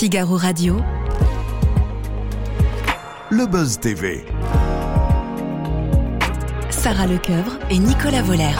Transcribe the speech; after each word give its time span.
Figaro 0.00 0.38
Radio. 0.38 0.80
Le 3.28 3.44
Buzz 3.44 3.78
TV. 3.78 4.24
Sarah 6.70 7.06
Lecoeuvre 7.06 7.58
et 7.68 7.78
Nicolas 7.78 8.22
Voller. 8.22 8.56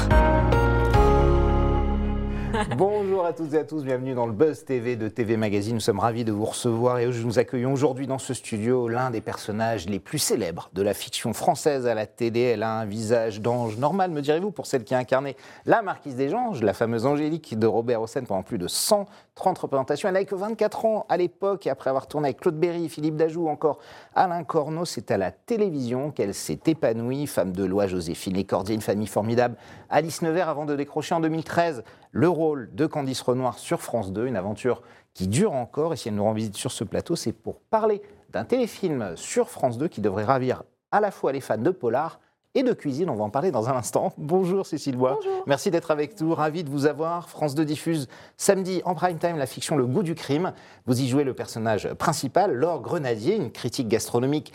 Bonjour 3.20 3.34
à 3.34 3.36
toutes 3.36 3.52
et 3.52 3.58
à 3.58 3.64
tous, 3.64 3.84
bienvenue 3.84 4.14
dans 4.14 4.24
le 4.24 4.32
Buzz 4.32 4.64
TV 4.64 4.96
de 4.96 5.06
TV 5.06 5.36
Magazine. 5.36 5.74
Nous 5.74 5.80
sommes 5.80 5.98
ravis 5.98 6.24
de 6.24 6.32
vous 6.32 6.46
recevoir 6.46 7.00
et 7.00 7.06
nous 7.06 7.38
accueillons 7.38 7.70
aujourd'hui 7.70 8.06
dans 8.06 8.18
ce 8.18 8.32
studio 8.32 8.88
l'un 8.88 9.10
des 9.10 9.20
personnages 9.20 9.86
les 9.90 9.98
plus 9.98 10.18
célèbres 10.18 10.70
de 10.72 10.80
la 10.80 10.94
fiction 10.94 11.34
française 11.34 11.86
à 11.86 11.94
la 11.94 12.06
télé. 12.06 12.40
Elle 12.40 12.62
a 12.62 12.78
un 12.78 12.86
visage 12.86 13.42
d'ange 13.42 13.76
normal, 13.76 14.10
me 14.10 14.22
direz-vous, 14.22 14.52
pour 14.52 14.64
celle 14.64 14.84
qui 14.84 14.94
a 14.94 14.98
incarné 14.98 15.36
la 15.66 15.82
Marquise 15.82 16.16
des 16.16 16.32
Anges, 16.32 16.62
la 16.62 16.72
fameuse 16.72 17.04
Angélique 17.04 17.58
de 17.58 17.66
Robert 17.66 18.00
Hossein 18.00 18.24
pendant 18.24 18.42
plus 18.42 18.56
de 18.56 18.68
130 18.68 19.58
représentations. 19.58 20.08
Elle 20.08 20.14
n'avait 20.14 20.24
que 20.24 20.34
24 20.34 20.86
ans 20.86 21.04
à 21.10 21.18
l'époque 21.18 21.66
et 21.66 21.70
après 21.70 21.90
avoir 21.90 22.06
tourné 22.06 22.28
avec 22.28 22.40
Claude 22.40 22.58
Berry, 22.58 22.88
Philippe 22.88 23.16
Dajoux, 23.16 23.48
encore 23.48 23.80
Alain 24.14 24.44
Corneau, 24.44 24.86
c'est 24.86 25.10
à 25.10 25.18
la 25.18 25.30
télévision 25.30 26.10
qu'elle 26.10 26.32
s'est 26.32 26.60
épanouie. 26.64 27.26
Femme 27.26 27.52
de 27.52 27.64
loi, 27.64 27.86
Joséphine 27.86 28.36
Lécordier, 28.36 28.74
une 28.74 28.80
famille 28.80 29.06
formidable. 29.06 29.56
Alice 29.90 30.22
Nevers 30.22 30.48
avant 30.48 30.64
de 30.64 30.74
décrocher 30.74 31.14
en 31.14 31.20
2013 31.20 31.84
le 32.12 32.28
rôle 32.28 32.70
de 32.74 32.86
Candice 33.10 33.22
Renoir 33.22 33.58
sur 33.58 33.80
France 33.80 34.12
2, 34.12 34.26
une 34.26 34.36
aventure 34.36 34.82
qui 35.14 35.26
dure 35.26 35.52
encore. 35.52 35.92
Et 35.92 35.96
si 35.96 36.06
elle 36.06 36.14
nous 36.14 36.22
rend 36.22 36.32
visite 36.32 36.56
sur 36.56 36.70
ce 36.70 36.84
plateau, 36.84 37.16
c'est 37.16 37.32
pour 37.32 37.58
parler 37.58 38.02
d'un 38.32 38.44
téléfilm 38.44 39.16
sur 39.16 39.50
France 39.50 39.78
2 39.78 39.88
qui 39.88 40.00
devrait 40.00 40.22
ravir 40.22 40.62
à 40.92 41.00
la 41.00 41.10
fois 41.10 41.32
les 41.32 41.40
fans 41.40 41.58
de 41.58 41.70
Polar 41.70 42.20
et 42.54 42.62
de 42.62 42.72
cuisine. 42.72 43.10
On 43.10 43.16
va 43.16 43.24
en 43.24 43.30
parler 43.30 43.50
dans 43.50 43.68
un 43.68 43.74
instant. 43.74 44.12
Bonjour 44.16 44.64
Cécile 44.64 44.96
Bois. 44.96 45.16
Bonjour. 45.16 45.42
Merci 45.48 45.72
d'être 45.72 45.90
avec 45.90 46.20
nous. 46.20 46.32
Ravi 46.32 46.62
de 46.62 46.70
vous 46.70 46.86
avoir. 46.86 47.28
France 47.28 47.56
2 47.56 47.64
diffuse 47.64 48.06
samedi 48.36 48.80
en 48.84 48.94
prime 48.94 49.18
time 49.18 49.38
la 49.38 49.46
fiction 49.46 49.76
Le 49.76 49.86
goût 49.86 50.04
du 50.04 50.14
crime. 50.14 50.52
Vous 50.86 51.00
y 51.00 51.08
jouez 51.08 51.24
le 51.24 51.34
personnage 51.34 51.92
principal, 51.94 52.52
Laure 52.52 52.80
Grenadier, 52.80 53.34
une 53.34 53.50
critique 53.50 53.88
gastronomique 53.88 54.52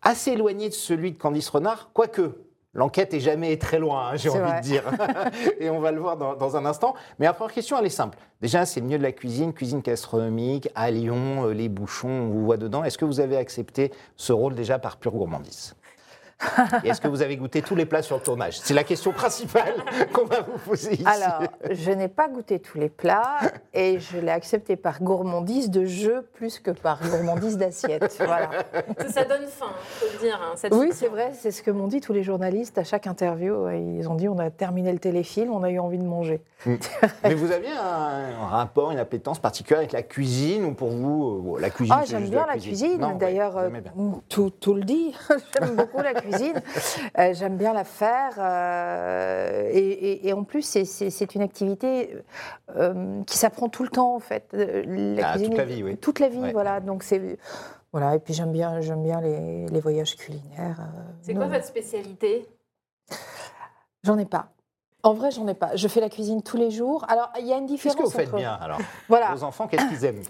assez 0.00 0.30
éloignée 0.30 0.70
de 0.70 0.74
celui 0.74 1.12
de 1.12 1.18
Candice 1.18 1.50
Renard, 1.50 1.90
quoique 1.92 2.38
L'enquête 2.74 3.14
est 3.14 3.20
jamais 3.20 3.56
très 3.56 3.78
loin, 3.78 4.08
hein, 4.08 4.16
j'ai 4.16 4.28
envie 4.28 4.40
vrai. 4.40 4.60
de 4.60 4.62
dire. 4.62 4.84
Et 5.60 5.70
on 5.70 5.80
va 5.80 5.90
le 5.90 6.00
voir 6.00 6.16
dans, 6.16 6.36
dans 6.36 6.56
un 6.56 6.66
instant. 6.66 6.94
Mais 7.18 7.26
la 7.26 7.32
première 7.32 7.54
question, 7.54 7.78
elle 7.78 7.86
est 7.86 7.90
simple. 7.90 8.18
Déjà, 8.40 8.66
c'est 8.66 8.80
le 8.80 8.86
milieu 8.86 8.98
de 8.98 9.02
la 9.02 9.12
cuisine, 9.12 9.52
cuisine 9.52 9.80
gastronomique, 9.80 10.68
à 10.74 10.90
Lyon, 10.90 11.46
euh, 11.46 11.54
les 11.54 11.68
bouchons, 11.68 12.08
on 12.08 12.28
vous 12.28 12.44
voit 12.44 12.58
dedans. 12.58 12.84
Est-ce 12.84 12.98
que 12.98 13.04
vous 13.04 13.20
avez 13.20 13.36
accepté 13.36 13.92
ce 14.16 14.32
rôle 14.32 14.54
déjà 14.54 14.78
par 14.78 14.98
pure 14.98 15.12
gourmandise? 15.12 15.74
Et 16.84 16.88
est-ce 16.88 17.00
que 17.00 17.08
vous 17.08 17.22
avez 17.22 17.36
goûté 17.36 17.62
tous 17.62 17.74
les 17.74 17.84
plats 17.84 18.02
sur 18.02 18.16
le 18.16 18.22
tournage? 18.22 18.58
C'est 18.60 18.74
la 18.74 18.84
question 18.84 19.12
principale 19.12 19.74
qu'on 20.12 20.24
va 20.24 20.40
vous 20.42 20.58
poser 20.58 20.94
ici. 20.94 21.04
Alors, 21.06 21.42
je 21.70 21.90
n'ai 21.90 22.08
pas 22.08 22.28
goûté 22.28 22.60
tous 22.60 22.78
les 22.78 22.88
plats 22.88 23.38
et 23.74 23.98
je 23.98 24.18
l'ai 24.18 24.30
accepté 24.30 24.76
par 24.76 25.02
gourmandise 25.02 25.68
de 25.70 25.84
jeu 25.84 26.28
plus 26.34 26.60
que 26.60 26.70
par 26.70 27.00
gourmandise 27.02 27.56
d'assiette. 27.58 28.16
Voilà. 28.28 28.50
Ça, 29.08 29.24
donne 29.24 29.46
faim, 29.46 29.72
faut 29.80 30.06
le 30.12 30.18
dire. 30.18 30.38
hein, 30.42 30.52
cette 30.54 30.74
Oui, 30.74 30.90
c'est 30.92 31.08
vrai, 31.08 31.32
c'est 31.34 31.50
ce 31.50 31.62
que 31.62 31.70
m'ont 31.70 31.86
dit 31.88 32.00
tous 32.00 32.12
les 32.12 32.22
journalistes 32.22 32.76
à 32.78 32.84
chaque 32.84 33.06
interview. 33.06 33.68
Ils 33.70 34.06
ont 34.08 34.14
dit 34.14 34.28
on 34.28 34.38
a 34.38 34.50
terminé 34.50 34.92
le 34.92 34.98
téléfilm, 34.98 35.50
on 35.52 35.62
a 35.62 35.70
eu 35.70 35.78
envie 35.78 35.98
de 35.98 36.04
manger. 36.04 36.42
Mais 37.24 37.34
vous 37.34 37.50
aviez 37.50 37.70
un, 37.72 38.42
un 38.42 38.46
rapport, 38.46 38.90
une 38.90 38.98
appétence 38.98 39.38
particulière 39.38 39.78
avec 39.78 39.92
la 39.92 40.02
cuisine 40.02 40.64
ou 40.64 40.74
pour 40.74 40.90
vous, 40.90 41.54
euh, 41.56 41.60
la 41.60 41.70
cuisine 41.70 41.94
Ah, 41.96 42.02
c'est 42.04 42.10
j'aime 42.12 42.28
bien 42.28 42.46
la 42.46 42.58
cuisine? 42.58 43.16
D'ailleurs, 43.18 43.56
euh, 43.56 43.70
tout 44.28 44.74
le 44.74 44.82
dit. 44.82 45.14
j'aime 45.58 45.74
beaucoup 45.76 45.98
la 46.02 46.14
cuisine. 46.14 46.27
Euh, 47.18 47.34
j'aime 47.34 47.56
bien 47.56 47.72
la 47.72 47.84
faire. 47.84 48.34
euh, 48.38 49.68
et, 49.72 49.78
et- 49.78 50.28
et 50.28 50.32
en 50.32 50.44
plus, 50.44 50.62
c'est- 50.62 50.84
une 51.34 51.42
activité 51.42 52.16
euh, 52.76 53.22
qui 53.24 53.36
s'apprend 53.38 53.68
tout 53.68 53.82
le 53.82 53.88
temps, 53.90 54.14
en 54.14 54.20
fait. 54.20 54.46
La 54.52 55.28
Ah, 55.28 55.32
toute 55.32 55.40
cuisine 55.42 55.56
la 55.56 55.64
vie, 55.64 55.82
oui. 55.82 55.96
Toute 55.96 56.18
la 56.20 56.28
vie, 56.28 56.38
Ouais. 56.40 56.52
voilà. 56.52 56.80
Donc, 56.80 57.02
c'est. 57.02 57.38
Voilà, 57.92 58.14
et 58.14 58.18
puis 58.18 58.34
j'aime 58.34 58.52
bien, 58.52 58.80
j'aime 58.82 59.02
bien 59.02 59.20
les, 59.20 59.66
les 59.66 59.80
voyages 59.80 60.16
culinaires. 60.16 60.80
C'est 61.22 61.34
quoi 61.34 61.46
votre 61.46 61.64
spécialité? 61.64 62.46
J'en 64.04 64.18
ai 64.18 64.26
pas. 64.26 64.50
En 65.04 65.14
vrai, 65.14 65.30
j'en 65.30 65.46
ai 65.46 65.54
pas. 65.54 65.76
Je 65.76 65.86
fais 65.86 66.00
la 66.00 66.08
cuisine 66.08 66.42
tous 66.42 66.56
les 66.56 66.72
jours. 66.72 67.04
Alors, 67.08 67.30
il 67.38 67.46
y 67.46 67.52
a 67.52 67.56
une 67.56 67.66
Qu'est-ce 67.68 67.74
différence 67.88 67.96
que 67.98 68.02
vous 68.02 68.10
faites 68.10 68.26
entre- 68.28 68.36
bien 68.38 68.58
alors 68.60 68.78
Voilà. 69.08 69.32
Vos 69.32 69.44
enfants, 69.44 69.68
qu'est-ce 69.68 69.86
qu'ils 69.88 70.04
aiment 70.04 70.22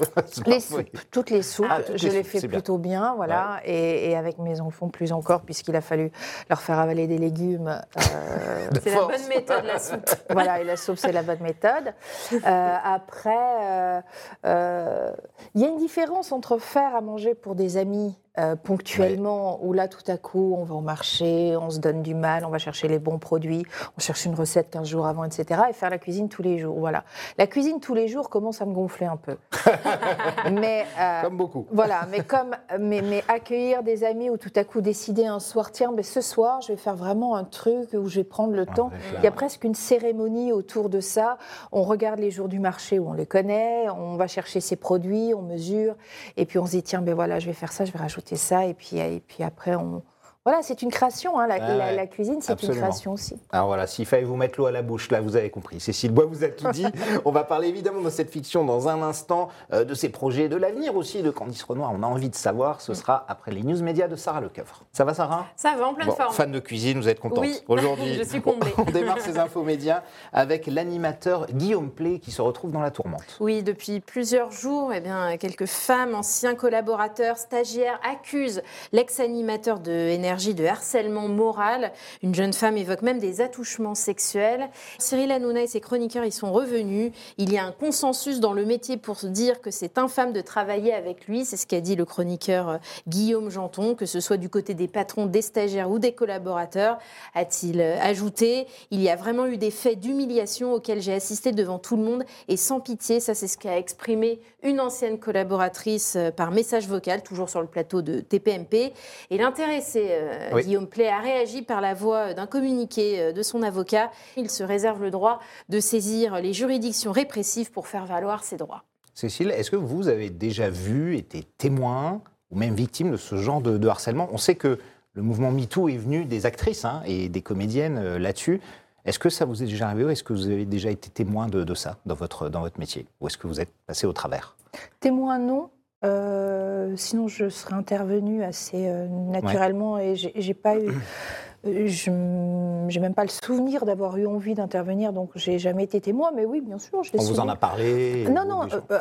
Les 0.44 0.60
soupes, 0.60 0.86
toutes 1.10 1.30
les 1.30 1.40
soupes, 1.42 1.66
Ah, 1.70 1.80
toutes 1.80 1.96
je 1.96 2.08
les 2.08 2.16
les 2.16 2.22
soupes, 2.22 2.32
fais 2.32 2.40
bien. 2.40 2.50
plutôt 2.50 2.76
bien, 2.76 3.14
voilà, 3.16 3.60
et, 3.64 4.10
et 4.10 4.16
avec 4.16 4.36
mes 4.38 4.60
enfants 4.60 4.88
plus 4.88 5.12
encore, 5.12 5.40
puisqu'il 5.40 5.74
a 5.74 5.80
fallu 5.80 6.12
leur 6.50 6.60
faire 6.60 6.78
avaler 6.78 7.06
des 7.06 7.16
légumes. 7.16 7.68
euh, 7.96 8.70
De 8.70 8.80
C'est 8.80 8.94
la 8.94 9.06
bonne 9.06 9.26
méthode, 9.30 9.64
la 9.64 9.78
soupe. 9.78 10.10
voilà, 10.30 10.60
et 10.60 10.64
la 10.64 10.76
soupe, 10.76 10.98
c'est 10.98 11.12
la 11.12 11.22
bonne 11.22 11.40
méthode. 11.40 11.94
Euh, 12.34 12.76
après, 12.84 13.30
euh, 13.62 14.00
euh, 14.44 15.12
il 15.54 15.62
y 15.62 15.64
a 15.64 15.68
une 15.68 15.78
différence 15.78 16.30
entre 16.30 16.58
faire 16.58 16.94
à 16.94 17.00
manger 17.00 17.34
pour 17.34 17.54
des 17.54 17.78
amis 17.78 18.14
euh, 18.38 18.56
ponctuellement, 18.56 19.58
où 19.62 19.72
là, 19.72 19.88
tout 19.88 20.08
à 20.10 20.16
coup, 20.16 20.54
on 20.56 20.64
va 20.64 20.74
au 20.74 20.80
marché, 20.80 21.56
on 21.60 21.70
se 21.70 21.78
donne 21.78 22.02
du 22.02 22.14
mal, 22.14 22.44
on 22.44 22.50
va 22.50 22.58
chercher 22.58 22.86
les 22.86 22.98
bons 22.98 23.18
produits, 23.18 23.64
on 23.96 24.00
cherche 24.00 24.24
une 24.24 24.34
recette 24.34 24.70
15 24.70 24.86
jours 24.86 25.06
avant, 25.06 25.24
etc., 25.24 25.62
et 25.70 25.72
faire 25.72 25.90
la 25.90 25.98
cuisine 25.98 26.28
tous 26.28 26.42
les 26.42 26.58
jours. 26.58 26.76
Voilà. 26.78 27.04
La 27.36 27.46
cuisine 27.46 27.80
tous 27.80 27.94
les 27.94 28.06
jours 28.06 28.30
commence 28.30 28.62
à 28.62 28.66
me 28.66 28.72
gonfler 28.72 29.06
un 29.06 29.16
peu. 29.16 29.36
mais, 30.52 30.86
euh, 31.00 31.22
Comme 31.22 31.36
beaucoup. 31.36 31.66
voilà, 31.72 32.06
mais 32.10 32.20
comme 32.20 32.54
mais, 32.78 33.02
mais 33.02 33.24
accueillir 33.28 33.82
des 33.82 34.04
amis 34.04 34.30
ou 34.30 34.36
tout 34.36 34.52
à 34.54 34.64
coup 34.64 34.80
décider 34.80 35.26
un 35.26 35.40
soir, 35.40 35.72
tiens, 35.72 35.92
mais 35.94 36.02
ce 36.02 36.20
soir, 36.20 36.60
je 36.60 36.68
vais 36.68 36.78
faire 36.78 36.96
vraiment 36.96 37.34
un 37.36 37.44
truc 37.44 37.92
où 37.92 38.06
je 38.08 38.16
vais 38.20 38.24
prendre 38.24 38.54
le 38.54 38.66
temps. 38.66 38.88
ouais, 38.88 39.18
Il 39.18 39.24
y 39.24 39.26
a 39.26 39.32
presque 39.32 39.64
une 39.64 39.74
cérémonie 39.74 40.52
autour 40.52 40.88
de 40.88 41.00
ça. 41.00 41.38
On 41.72 41.82
regarde 41.82 42.20
les 42.20 42.30
jours 42.30 42.48
du 42.48 42.60
marché 42.60 42.98
où 42.98 43.08
on 43.08 43.14
les 43.14 43.26
connaît, 43.26 43.88
on 43.90 44.16
va 44.16 44.26
chercher 44.26 44.60
ses 44.60 44.76
produits, 44.76 45.34
on 45.34 45.42
mesure, 45.42 45.96
et 46.36 46.46
puis 46.46 46.58
on 46.58 46.66
se 46.66 46.72
dit, 46.72 46.82
tiens, 46.82 47.02
ben 47.02 47.14
voilà, 47.14 47.38
je 47.38 47.46
vais 47.46 47.52
faire 47.52 47.72
ça, 47.72 47.84
je 47.84 47.92
vais 47.92 47.98
rajouter 47.98 48.27
ça, 48.36 48.66
et 48.66 48.74
puis, 48.74 48.98
et 48.98 49.20
puis 49.20 49.42
après, 49.42 49.74
on. 49.74 50.02
Voilà, 50.48 50.62
c'est 50.62 50.80
une 50.80 50.90
création, 50.90 51.38
hein, 51.38 51.46
la, 51.46 52.06
cuisine, 52.06 52.38
c'est 52.40 52.62
une 52.62 52.74
création 52.74 53.12
aussi. 53.12 53.36
Alors 53.50 53.66
voilà, 53.66 53.86
s'il 53.86 54.06
fallait 54.06 54.24
vous 54.24 54.36
mettre 54.36 54.58
l'eau 54.58 54.64
à 54.64 54.72
la 54.72 54.80
bouche, 54.80 55.10
là, 55.10 55.20
vous 55.20 55.36
avez 55.36 55.50
compris. 55.50 55.78
Cécile 55.78 56.10
Bois, 56.10 56.24
vous 56.24 56.42
a 56.42 56.48
tout 56.48 56.70
dit. 56.70 56.86
On 57.26 57.32
va 57.32 57.44
parler 57.44 57.68
évidemment 57.68 58.00
de 58.00 58.08
cette 58.08 58.30
fiction 58.30 58.64
dans 58.64 58.88
un 58.88 59.02
instant, 59.02 59.48
euh, 59.74 59.84
de 59.84 59.92
ses 59.92 60.08
projets, 60.08 60.48
de 60.48 60.56
l'avenir 60.56 60.96
aussi 60.96 61.20
de 61.20 61.30
Candice 61.30 61.62
Renoir. 61.64 61.92
On 61.94 62.02
a 62.02 62.06
envie 62.06 62.30
de 62.30 62.34
savoir. 62.34 62.80
Ce 62.80 62.94
sera 62.94 63.26
après 63.28 63.50
les 63.50 63.62
news 63.62 63.82
médias 63.82 64.08
de 64.08 64.16
Sarah 64.16 64.40
Lecoeuvre. 64.40 64.84
Ça 64.90 65.04
va, 65.04 65.12
Sarah? 65.12 65.44
Ça 65.54 65.76
va 65.76 65.86
en 65.86 65.92
pleine 65.92 66.08
Bon, 66.08 66.14
forme. 66.14 66.32
fan 66.32 66.50
de 66.50 66.60
cuisine, 66.60 66.98
vous 66.98 67.10
êtes 67.10 67.20
contente 67.20 67.40
Oui, 67.40 67.60
aujourd'hui. 67.68 68.14
je 68.14 68.22
suis 68.22 68.40
comblée. 68.40 68.72
On 68.78 68.90
démarre 68.90 69.20
ces 69.20 69.38
infos 69.38 69.64
médias 69.64 70.02
avec 70.32 70.66
l'animateur 70.66 71.44
Guillaume 71.48 71.90
Play 71.90 72.20
qui 72.20 72.30
se 72.30 72.40
retrouve 72.40 72.72
dans 72.72 72.80
la 72.80 72.90
tourmente. 72.90 73.36
Oui, 73.40 73.62
depuis 73.62 74.00
plusieurs 74.00 74.50
jours, 74.50 74.94
eh 74.94 75.00
bien, 75.00 75.36
quelques 75.36 75.66
femmes, 75.66 76.14
anciens 76.14 76.54
collaborateurs, 76.54 77.36
stagiaires 77.36 78.00
accusent 78.02 78.62
l'ex-animateur 78.92 79.78
de 79.80 79.92
énergie 79.92 80.37
de 80.38 80.64
harcèlement 80.64 81.28
moral. 81.28 81.92
Une 82.22 82.34
jeune 82.34 82.52
femme 82.52 82.76
évoque 82.76 83.02
même 83.02 83.18
des 83.18 83.40
attouchements 83.40 83.96
sexuels. 83.96 84.68
Cyril 84.98 85.32
Hanouna 85.32 85.62
et 85.62 85.66
ses 85.66 85.80
chroniqueurs 85.80 86.24
y 86.24 86.30
sont 86.30 86.52
revenus. 86.52 87.12
Il 87.38 87.52
y 87.52 87.58
a 87.58 87.64
un 87.64 87.72
consensus 87.72 88.38
dans 88.38 88.52
le 88.52 88.64
métier 88.64 88.96
pour 88.96 89.16
dire 89.16 89.60
que 89.60 89.70
c'est 89.70 89.98
infâme 89.98 90.32
de 90.32 90.40
travailler 90.40 90.94
avec 90.94 91.26
lui. 91.26 91.44
C'est 91.44 91.56
ce 91.56 91.66
qu'a 91.66 91.80
dit 91.80 91.96
le 91.96 92.04
chroniqueur 92.04 92.68
euh, 92.68 92.78
Guillaume 93.08 93.50
Janton, 93.50 93.94
que 93.94 94.06
ce 94.06 94.20
soit 94.20 94.36
du 94.36 94.48
côté 94.48 94.74
des 94.74 94.88
patrons, 94.88 95.26
des 95.26 95.42
stagiaires 95.42 95.90
ou 95.90 95.98
des 95.98 96.12
collaborateurs, 96.12 96.98
a-t-il 97.34 97.80
euh, 97.80 97.98
ajouté. 98.00 98.66
Il 98.90 99.02
y 99.02 99.08
a 99.08 99.16
vraiment 99.16 99.46
eu 99.46 99.56
des 99.56 99.72
faits 99.72 99.98
d'humiliation 99.98 100.72
auxquels 100.72 101.02
j'ai 101.02 101.14
assisté 101.14 101.50
devant 101.52 101.78
tout 101.78 101.96
le 101.96 102.04
monde 102.04 102.24
et 102.46 102.56
sans 102.56 102.78
pitié. 102.78 103.18
Ça, 103.18 103.34
c'est 103.34 103.48
ce 103.48 103.58
qu'a 103.58 103.76
exprimé 103.76 104.40
une 104.62 104.80
ancienne 104.80 105.18
collaboratrice 105.18 106.14
euh, 106.16 106.30
par 106.30 106.52
message 106.52 106.86
vocal, 106.86 107.22
toujours 107.22 107.48
sur 107.48 107.60
le 107.60 107.66
plateau 107.66 108.02
de 108.02 108.20
TPMP. 108.20 108.92
Et 109.30 109.38
l'intéressé, 109.38 110.17
euh, 110.18 110.50
Oui. 110.52 110.64
Guillaume 110.64 110.86
Play, 110.86 111.08
a 111.08 111.20
réagi 111.20 111.62
par 111.62 111.80
la 111.80 111.94
voix 111.94 112.34
d'un 112.34 112.46
communiqué 112.46 113.20
euh, 113.20 113.32
de 113.32 113.42
son 113.42 113.62
avocat. 113.62 114.10
Il 114.36 114.50
se 114.50 114.62
réserve 114.62 115.02
le 115.02 115.10
droit 115.10 115.40
de 115.68 115.80
saisir 115.80 116.40
les 116.40 116.52
juridictions 116.52 117.12
répressives 117.12 117.70
pour 117.70 117.86
faire 117.86 118.06
valoir 118.06 118.44
ses 118.44 118.56
droits. 118.56 118.84
Cécile, 119.14 119.50
est-ce 119.50 119.70
que 119.70 119.76
vous 119.76 120.08
avez 120.08 120.30
déjà 120.30 120.70
vu, 120.70 121.16
été 121.16 121.44
témoin 121.58 122.22
ou 122.50 122.58
même 122.58 122.74
victime 122.74 123.10
de 123.10 123.16
ce 123.16 123.36
genre 123.36 123.60
de, 123.60 123.78
de 123.78 123.88
harcèlement? 123.88 124.28
On 124.32 124.38
sait 124.38 124.54
que 124.54 124.78
le 125.14 125.22
mouvement 125.22 125.50
MeToo 125.50 125.88
est 125.88 125.96
venu 125.96 126.24
des 126.24 126.46
actrices 126.46 126.84
hein, 126.84 127.02
et 127.04 127.28
des 127.28 127.42
comédiennes 127.42 127.98
euh, 127.98 128.18
là-dessus. 128.18 128.60
Est-ce 129.04 129.18
que 129.18 129.30
ça 129.30 129.44
vous 129.44 129.62
est 129.62 129.66
déjà 129.66 129.86
arrivé 129.86 130.04
ou 130.04 130.10
est-ce 130.10 130.22
que 130.22 130.32
vous 130.32 130.46
avez 130.46 130.66
déjà 130.66 130.90
été 130.90 131.08
témoin 131.08 131.48
de, 131.48 131.64
de 131.64 131.74
ça 131.74 131.96
dans 132.06 132.14
votre, 132.14 132.48
dans 132.48 132.60
votre 132.60 132.78
métier? 132.78 133.06
Ou 133.20 133.26
est-ce 133.26 133.38
que 133.38 133.46
vous 133.46 133.60
êtes 133.60 133.72
passé 133.86 134.06
au 134.06 134.12
travers? 134.12 134.54
Témoin, 135.00 135.38
non. 135.38 135.70
Euh, 136.04 136.92
sinon, 136.96 137.26
je 137.28 137.48
serais 137.48 137.74
intervenue 137.74 138.44
assez 138.44 138.86
euh, 138.88 139.06
naturellement 139.08 139.98
et 139.98 140.14
j'ai 140.14 140.32
j'ai 140.36 140.54
pas 140.54 140.76
eu. 140.76 140.88
euh, 141.66 141.88
Je 141.88 142.86
j'ai 142.88 143.00
même 143.00 143.14
pas 143.14 143.24
le 143.24 143.28
souvenir 143.30 143.84
d'avoir 143.84 144.16
eu 144.16 144.26
envie 144.26 144.54
d'intervenir, 144.54 145.12
donc 145.12 145.30
j'ai 145.34 145.58
jamais 145.58 145.82
été 145.84 146.00
témoin. 146.00 146.30
Mais 146.34 146.44
oui, 146.44 146.60
bien 146.60 146.78
sûr, 146.78 147.02
je 147.02 147.12
l'ai 147.12 147.20
On 147.20 147.24
vous 147.24 147.40
en 147.40 147.48
a 147.48 147.56
parlé 147.56 148.26
Non, 148.30 148.42
ou 148.42 148.48
non, 148.48 148.68
gens- 148.68 148.76
euh, 148.76 148.80
euh, 148.92 148.98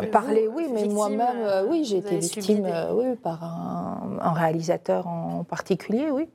Vous, 0.48 0.56
oui, 0.56 0.66
mais 0.72 0.82
victime, 0.82 0.94
moi-même, 0.94 1.38
euh, 1.44 1.66
oui, 1.70 1.84
j'ai 1.86 1.98
été 1.98 2.18
victime, 2.18 2.64
des- 2.64 2.70
euh, 2.72 2.94
oui, 2.94 3.16
par 3.16 3.44
un, 3.44 4.18
un 4.20 4.32
réalisateur 4.34 5.06
en 5.08 5.44
particulier, 5.44 6.10
oui. 6.12 6.28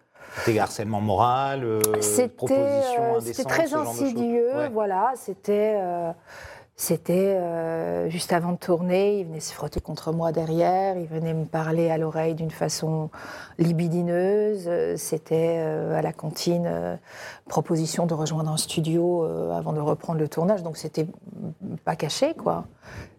C'était 0.45 0.61
harcèlement 0.61 1.01
moral, 1.01 1.65
euh, 1.65 1.81
C'était 2.01 2.29
proposition 2.29 3.17
euh, 3.17 3.21
c'était 3.21 3.45
très 3.45 3.75
insidieux, 3.75 4.57
Ouais. 4.57 4.69
voilà. 4.71 5.13
C'était 5.17 5.75
euh, 5.79 6.13
C'était 6.75 7.37
euh, 7.37 8.09
juste 8.09 8.33
avant 8.33 8.53
de 8.53 8.57
tourner, 8.57 9.21
il 9.21 9.27
venait 9.27 9.41
se 9.41 9.53
frotter 9.53 9.81
contre 9.81 10.11
moi 10.13 10.33
derrière, 10.33 10.97
il 10.97 11.07
venait 11.07 11.35
me 11.35 11.45
parler 11.45 11.91
à 11.91 11.99
l'oreille 11.99 12.35
d'une 12.35 12.51
façon 12.51 13.11
libidineuse. 13.59 14.65
Euh, 14.67 14.97
C'était 14.97 15.59
euh, 15.59 15.97
à 15.97 16.03
la 16.03 16.13
cantine 16.13 16.67
euh, 16.67 16.97
proposition 17.47 18.07
de 18.07 18.15
rejoindre 18.15 18.51
un 18.51 18.57
studio 18.57 19.23
avant 19.53 19.73
de 19.75 19.81
reprendre 19.81 20.19
le 20.19 20.29
tournage, 20.29 20.63
donc 20.63 20.77
c'était 20.79 21.07
pas 21.85 21.95
caché 21.95 22.35
quoi. 22.35 22.65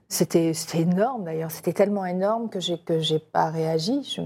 C'était 0.10 0.52
énorme 0.74 1.24
d'ailleurs, 1.24 1.52
c'était 1.52 1.74
tellement 1.74 2.06
énorme 2.06 2.50
que 2.50 2.60
j'ai 2.60 2.80
que 2.80 3.00
j'ai 3.00 3.20
pas 3.20 3.50
réagi. 3.50 4.04
Je, 4.04 4.22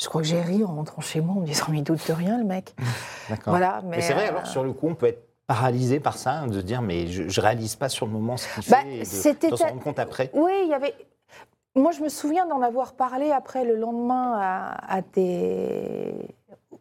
je 0.00 0.08
crois 0.08 0.22
que 0.22 0.26
j'ai 0.26 0.40
ri 0.40 0.64
en 0.64 0.74
rentrant 0.74 1.02
chez 1.02 1.20
moi 1.20 1.36
en 1.36 1.40
me 1.40 1.46
disant 1.46 1.66
mais 1.70 1.78
il 1.78 1.84
doute 1.84 2.06
de 2.06 2.12
rien 2.12 2.36
le 2.36 2.44
mec. 2.44 2.74
D'accord. 3.28 3.52
Voilà, 3.52 3.80
mais, 3.84 3.96
Mais 3.96 4.02
c'est 4.02 4.14
vrai, 4.14 4.28
alors 4.28 4.46
sur 4.46 4.64
le 4.64 4.72
coup, 4.72 4.88
on 4.88 4.94
peut 4.94 5.06
être 5.06 5.29
paralysé 5.50 5.98
par 5.98 6.16
ça, 6.16 6.46
de 6.46 6.52
se 6.60 6.64
dire 6.64 6.80
mais 6.80 7.08
je, 7.08 7.28
je 7.28 7.40
réalise 7.40 7.74
pas 7.74 7.88
sur 7.88 8.06
le 8.06 8.12
moment 8.12 8.36
ce 8.36 8.46
qu'il 8.54 8.70
Bah, 8.70 8.82
fait, 8.82 8.98
et 8.98 8.98
de, 9.00 9.50
de 9.50 9.56
s'en 9.56 9.66
rendre 9.70 9.82
compte 9.82 9.98
après. 9.98 10.30
Oui, 10.32 10.52
il 10.62 10.68
y 10.68 10.74
avait. 10.74 10.94
Moi, 11.74 11.90
je 11.90 12.02
me 12.02 12.08
souviens 12.08 12.46
d'en 12.46 12.62
avoir 12.62 12.92
parlé 12.92 13.32
après 13.32 13.64
le 13.64 13.74
lendemain 13.74 14.38
à, 14.40 14.96
à 14.96 15.02
des... 15.02 16.14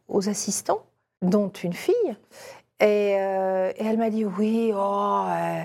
aux 0.07 0.29
assistants, 0.29 0.83
dont 1.23 1.49
une 1.49 1.73
fille. 1.73 2.15
Et, 2.79 3.15
euh, 3.17 3.71
et 3.75 3.85
elle 3.85 3.97
m'a 3.97 4.11
dit 4.11 4.23
Oui, 4.23 4.71
oh, 4.71 5.23
euh, 5.27 5.63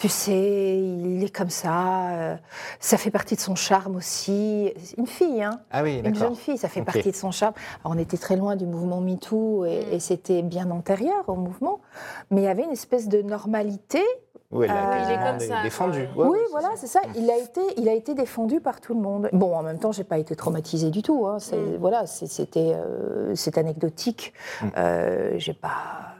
tu 0.00 0.08
sais, 0.08 0.78
il 0.78 1.22
est 1.22 1.34
comme 1.34 1.50
ça, 1.50 2.08
euh, 2.12 2.36
ça 2.78 2.96
fait 2.96 3.10
partie 3.10 3.34
de 3.36 3.40
son 3.40 3.54
charme 3.54 3.96
aussi. 3.96 4.72
Une 4.96 5.06
fille, 5.06 5.42
hein 5.42 5.60
Ah 5.70 5.82
oui, 5.82 6.00
une 6.02 6.14
jeune 6.14 6.34
fille, 6.34 6.56
ça 6.56 6.68
fait 6.68 6.82
partie 6.82 7.10
de 7.10 7.16
son 7.16 7.30
charme. 7.30 7.52
Alors, 7.84 7.94
on 7.96 7.98
était 7.98 8.16
très 8.16 8.36
loin 8.36 8.56
du 8.56 8.64
mouvement 8.66 9.00
MeToo 9.02 9.66
et, 9.66 9.80
Mm. 9.90 9.92
et 9.92 10.00
c'était 10.00 10.42
bien 10.42 10.70
antérieur 10.70 11.22
au 11.28 11.34
mouvement, 11.34 11.80
mais 12.30 12.40
il 12.40 12.44
y 12.44 12.48
avait 12.48 12.64
une 12.64 12.70
espèce 12.72 13.08
de 13.08 13.20
normalité 13.22 14.02
Oui, 14.52 14.66
elle 14.68 14.72
a 14.72 14.90
Euh, 14.90 15.04
Il 15.06 15.12
est 15.12 15.30
comme 15.30 15.40
ça, 15.40 15.62
défendu. 15.62 16.00
Ouais, 16.16 16.26
oui, 16.26 16.38
voilà, 16.50 16.70
c'est 16.76 16.88
ça. 16.88 17.00
Il 17.14 17.30
a 17.30 17.36
été, 17.36 17.60
il 17.76 17.88
a 17.88 17.92
été 17.92 18.14
défendu 18.14 18.60
par 18.60 18.80
tout 18.80 18.94
le 18.94 19.00
monde. 19.00 19.28
Bon, 19.32 19.54
en 19.54 19.62
même 19.62 19.78
temps, 19.78 19.92
j'ai 19.92 20.02
pas 20.02 20.18
été 20.18 20.34
traumatisée 20.34 20.90
du 20.90 21.02
tout. 21.02 21.26
hein. 21.28 21.36
Mm. 21.52 21.76
Voilà, 21.78 22.06
c'était, 22.06 22.72
euh, 22.74 23.32
c'est 23.36 23.58
anecdotique. 23.58 24.32
Mm. 24.62 24.66
Euh, 24.76 25.32
j'ai 25.36 25.52
pas. 25.54 26.14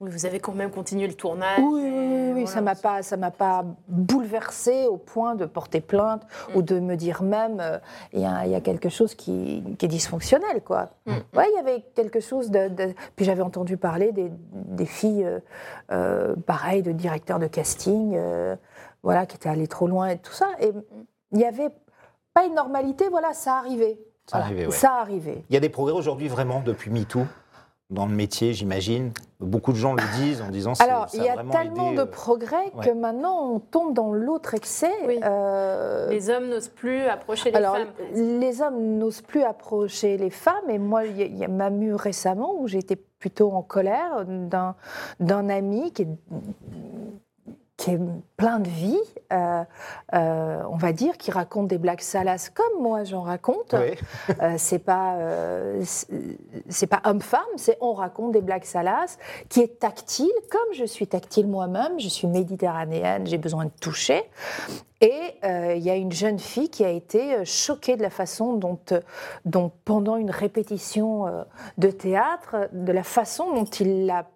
Oui, 0.00 0.10
vous 0.12 0.26
avez 0.26 0.38
quand 0.38 0.52
même 0.52 0.70
continué 0.70 1.08
le 1.08 1.14
tournage. 1.14 1.58
Oui, 1.58 1.80
oui, 1.82 1.90
oui, 1.90 2.16
oui, 2.26 2.30
voilà. 2.32 2.46
ça 2.46 2.60
m'a 2.60 2.74
pas, 2.76 3.02
ça 3.02 3.16
m'a 3.16 3.32
pas 3.32 3.64
bouleversée 3.88 4.86
au 4.86 4.96
point 4.96 5.34
de 5.34 5.44
porter 5.44 5.80
plainte 5.80 6.22
Mm. 6.50 6.56
ou 6.56 6.62
de 6.62 6.78
me 6.78 6.94
dire 6.94 7.22
même, 7.24 7.58
euh, 7.60 7.78
il 8.12 8.20
y, 8.20 8.24
a, 8.24 8.46
il 8.46 8.52
y 8.52 8.54
a 8.54 8.60
quelque 8.60 8.88
chose 8.90 9.16
qui, 9.16 9.64
qui 9.76 9.86
est 9.86 9.88
dysfonctionnel, 9.88 10.62
quoi. 10.62 10.90
Mm. 11.06 11.12
Ouais, 11.36 11.46
il 11.52 11.56
y 11.56 11.58
avait 11.58 11.80
quelque 11.96 12.20
chose 12.20 12.50
de. 12.52 12.68
de- 12.68 12.94
Puis 13.16 13.24
j'avais 13.24 13.42
entendu 13.42 13.76
parler 13.76 14.12
des, 14.12 14.30
des 14.52 14.86
filles, 14.86 15.24
euh, 15.24 15.40
euh, 15.90 16.36
pareil, 16.46 16.82
de 16.82 16.92
directeurs 16.92 17.40
de 17.40 17.48
casting, 17.48 18.14
euh, 18.16 18.54
voilà, 19.02 19.26
qui 19.26 19.34
étaient 19.36 19.48
allées 19.48 19.66
trop 19.68 19.88
loin 19.88 20.08
et 20.10 20.18
tout 20.18 20.32
ça. 20.32 20.46
Et 20.60 20.70
il 21.32 21.40
y 21.40 21.44
avait 21.44 21.70
pas 22.34 22.44
une 22.46 22.54
normalité, 22.54 23.08
voilà, 23.08 23.32
ça 23.34 23.56
arrivait. 23.56 23.98
Ça 24.26 24.36
Voilà, 24.38 24.44
arrivait, 24.46 24.66
ouais. 24.66 24.72
Ça 24.72 24.92
arrivait. 25.00 25.42
Il 25.50 25.54
y 25.54 25.56
a 25.56 25.60
des 25.60 25.68
progrès 25.70 25.94
aujourd'hui 25.94 26.28
vraiment 26.28 26.60
depuis 26.60 26.90
MeToo? 26.90 27.22
Dans 27.90 28.06
le 28.06 28.12
métier, 28.14 28.52
j'imagine. 28.52 29.12
Beaucoup 29.40 29.72
de 29.72 29.78
gens 29.78 29.94
le 29.94 30.02
disent 30.18 30.42
en 30.42 30.50
disant 30.50 30.74
c'est- 30.74 30.82
Alors, 30.84 31.08
ça 31.08 31.16
il 31.16 31.24
y 31.24 31.28
a 31.28 31.36
tellement 31.36 31.88
aidé, 31.88 31.96
de 31.96 32.02
euh, 32.02 32.06
progrès 32.06 32.70
ouais. 32.74 32.84
que 32.84 32.90
maintenant 32.90 33.50
on 33.52 33.60
tombe 33.60 33.94
dans 33.94 34.12
l'autre 34.12 34.54
excès. 34.54 34.92
Oui. 35.06 35.18
euh, 35.24 36.08
Les 36.10 36.28
hommes 36.28 36.48
n'osent 36.48 36.68
plus 36.68 37.02
approcher 37.04 37.50
les 37.50 37.56
Alors, 37.56 37.76
femmes. 37.76 37.86
les 38.14 38.60
hommes 38.60 38.98
n'osent 38.98 39.22
plus 39.22 39.42
approcher 39.42 40.18
les 40.18 40.30
femmes. 40.30 40.68
Et 40.68 40.78
moi, 40.78 41.06
il 41.06 41.36
y 41.38 41.44
a- 41.44 41.48
m'a 41.48 41.70
eu 41.70 41.94
récemment 41.94 42.56
où 42.60 42.66
j'étais 42.68 42.96
plutôt 42.96 43.52
en 43.52 43.62
colère 43.62 44.24
d'un 44.26 44.74
d'un 45.18 45.48
ami 45.48 45.90
qui 45.92 46.02
est, 46.02 46.08
qui 47.78 47.92
est 47.92 47.98
plein 48.36 48.58
de 48.58 48.68
vie, 48.68 48.98
euh, 49.32 49.62
euh, 50.12 50.62
on 50.68 50.76
va 50.76 50.92
dire, 50.92 51.16
qui 51.16 51.30
raconte 51.30 51.68
des 51.68 51.78
blagues 51.78 52.00
salaces 52.00 52.50
comme 52.50 52.82
moi 52.82 53.04
j'en 53.04 53.22
raconte. 53.22 53.72
ouais. 53.72 53.96
Euh, 54.42 54.54
c'est 54.58 54.80
pas 54.80 55.14
euh, 55.14 55.80
c'est- 55.84 56.86
pas 56.88 57.00
homme-femme, 57.04 57.40
c'est 57.56 57.78
on 57.80 57.92
raconte 57.92 58.32
des 58.32 58.40
blagues 58.42 58.64
salaces, 58.64 59.16
qui 59.48 59.60
est 59.60 59.78
tactile, 59.78 60.28
comme 60.50 60.74
je 60.74 60.84
suis 60.84 61.06
tactile 61.06 61.46
moi-même, 61.46 62.00
je 62.00 62.08
suis 62.08 62.26
méditerranéenne, 62.26 63.26
j'ai 63.28 63.38
besoin 63.38 63.64
de 63.66 63.70
toucher. 63.80 64.28
Et 65.00 65.34
il 65.44 65.78
y 65.82 65.90
a 65.90 65.94
une 65.94 66.10
jeune 66.10 66.40
fille 66.40 66.70
qui 66.70 66.84
a 66.84 66.90
été 66.90 67.44
choquée 67.44 67.96
de 67.96 68.02
la 68.02 68.10
façon 68.10 68.54
dont, 68.54 68.80
dont 69.44 69.70
pendant 69.84 70.16
une 70.16 70.32
répétition 70.32 71.26
de 71.78 71.90
théâtre, 71.92 72.68
de 72.72 72.90
la 72.92 73.04
façon 73.04 73.54
dont 73.54 73.64
il 73.64 74.06
l'a 74.06 74.26